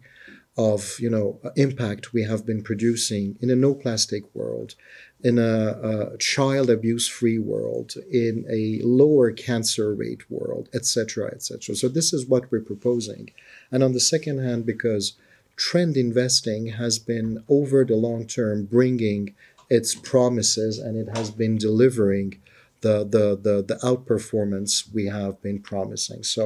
of 0.56 1.00
you 1.00 1.10
know 1.10 1.40
impact 1.56 2.14
we 2.14 2.24
have 2.24 2.46
been 2.46 2.62
producing 2.62 3.36
in 3.42 3.50
a 3.50 3.56
no 3.56 3.74
plastic 3.74 4.24
world 4.36 4.76
in 5.24 5.40
a, 5.40 6.12
a 6.14 6.18
child 6.18 6.70
abuse 6.70 7.08
free 7.08 7.40
world 7.40 7.96
in 8.12 8.46
a 8.50 8.80
lower 8.84 9.32
cancer 9.32 9.96
rate 9.96 10.30
world 10.30 10.70
etc 10.74 11.28
etc 11.34 11.76
so 11.76 11.88
this 11.88 12.14
is 12.14 12.28
what 12.28 12.52
we're 12.52 12.62
proposing. 12.62 13.32
And 13.72 13.84
on 13.84 13.94
the 13.94 14.00
second 14.00 14.40
hand 14.40 14.66
because 14.66 15.14
trend 15.56 15.98
investing 15.98 16.68
has 16.68 17.00
been 17.00 17.44
over 17.48 17.86
the 17.86 17.96
long 17.96 18.28
term 18.28 18.66
bringing 18.66 19.34
its 19.70 19.96
promises 19.96 20.78
and 20.78 20.98
it 20.98 21.16
has 21.18 21.32
been 21.32 21.58
delivering 21.58 22.40
the, 22.84 22.96
the, 23.16 23.26
the, 23.48 23.56
the 23.72 23.78
outperformance 23.90 24.74
we 24.94 25.06
have 25.08 25.34
been 25.42 25.60
promising. 25.72 26.24
So 26.24 26.44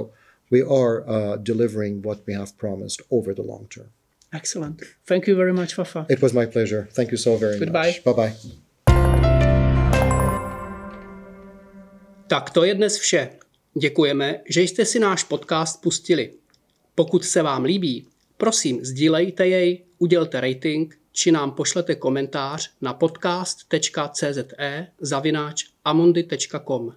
we 0.50 0.62
are 0.80 0.96
uh, 1.08 1.38
delivering 1.52 2.02
what 2.08 2.20
we 2.28 2.34
have 2.34 2.52
promised 2.58 3.02
over 3.12 3.34
the 3.34 3.44
long 3.52 3.68
term. 3.76 3.90
Excellent. 4.34 4.82
Thank 5.06 5.28
you 5.28 5.36
very 5.36 5.54
much, 5.54 5.74
Fafa. 5.74 6.06
It 6.10 6.22
was 6.22 6.34
my 6.34 6.46
pleasure. 6.46 6.88
Thank 6.98 7.12
you 7.12 7.18
so 7.18 7.38
very 7.38 7.60
Goodbye. 7.60 7.88
much. 7.88 8.04
Bye 8.04 8.14
bye. 8.14 8.34
Tak 12.28 12.50
to 12.50 12.64
je 12.64 12.76
dnes 12.76 12.98
vše. 12.98 13.30
Děkujeme, 13.80 14.40
že 14.50 14.62
jste 14.62 14.86
si 14.86 15.00
náš 15.00 15.24
podcast 15.24 15.82
pustili. 15.82 16.34
Pokud 16.96 17.26
se 17.26 17.42
vám 17.42 17.64
líbí, 17.64 18.06
prosím 18.38 18.86
sdílejte 18.86 19.48
jej, 19.48 19.84
udělte 19.98 20.42
rating 20.42 21.00
či 21.18 21.32
nám 21.32 21.52
pošlete 21.52 21.96
komentář 21.96 22.70
na 22.82 22.94
podcast.cze 22.94 24.34
zavináč 25.02 25.66
amundi.com. 25.86 26.94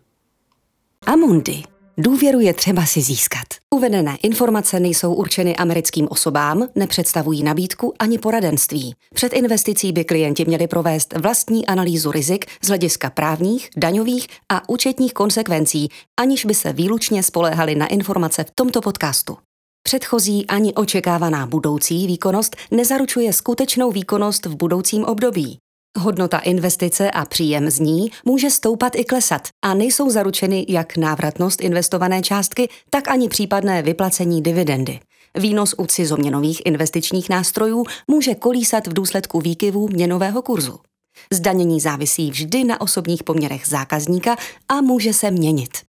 Amundi 1.07 1.63
Důvěru 1.99 2.41
je 2.41 2.55
třeba 2.55 2.87
si 2.87 3.01
získat. 3.01 3.47
Uvedené 3.71 4.17
informace 4.23 4.81
nejsou 4.81 5.15
určeny 5.15 5.57
americkým 5.57 6.09
osobám, 6.11 6.69
nepředstavují 6.75 7.43
nabídku 7.43 7.95
ani 7.99 8.19
poradenství. 8.19 8.95
Před 9.15 9.33
investicí 9.33 9.93
by 9.93 10.05
klienti 10.05 10.45
měli 10.45 10.67
provést 10.67 11.15
vlastní 11.17 11.67
analýzu 11.67 12.11
rizik 12.11 12.47
z 12.63 12.69
hlediska 12.69 13.11
právních, 13.11 13.71
daňových 13.77 14.27
a 14.49 14.69
účetních 14.69 15.13
konsekvencí, 15.13 15.89
aniž 16.21 16.45
by 16.45 16.55
se 16.55 16.73
výlučně 16.73 17.23
spoléhali 17.23 17.75
na 17.75 17.87
informace 17.87 18.45
v 18.45 18.51
tomto 18.55 18.81
podcastu. 18.81 19.37
Předchozí 19.83 20.47
ani 20.47 20.75
očekávaná 20.75 21.47
budoucí 21.47 22.07
výkonnost 22.07 22.57
nezaručuje 22.71 23.33
skutečnou 23.33 23.91
výkonnost 23.91 24.47
v 24.47 24.57
budoucím 24.57 25.05
období. 25.05 25.59
Hodnota 25.99 26.39
investice 26.39 27.11
a 27.11 27.25
příjem 27.25 27.71
z 27.71 27.79
ní 27.79 28.11
může 28.25 28.51
stoupat 28.51 28.97
i 28.97 29.05
klesat 29.05 29.49
a 29.65 29.75
nejsou 29.75 30.11
zaručeny 30.11 30.67
jak 30.69 30.97
návratnost 30.97 31.61
investované 31.61 32.23
částky, 32.23 32.69
tak 32.91 33.09
ani 33.09 33.29
případné 33.29 33.83
vyplacení 33.83 34.43
dividendy. 34.43 35.01
Výnos 35.39 35.75
u 35.79 35.87
cizoměnových 35.87 36.63
investičních 36.67 37.29
nástrojů 37.29 37.85
může 38.09 38.35
kolísat 38.35 38.87
v 38.87 38.93
důsledku 38.93 39.41
výkyvů 39.41 39.89
měnového 39.89 40.43
kurzu. 40.43 40.79
Zdanění 41.33 41.81
závisí 41.81 42.31
vždy 42.31 42.65
na 42.65 42.81
osobních 42.81 43.25
poměrech 43.25 43.67
zákazníka 43.67 44.37
a 44.69 44.81
může 44.81 45.13
se 45.13 45.31
měnit. 45.31 45.90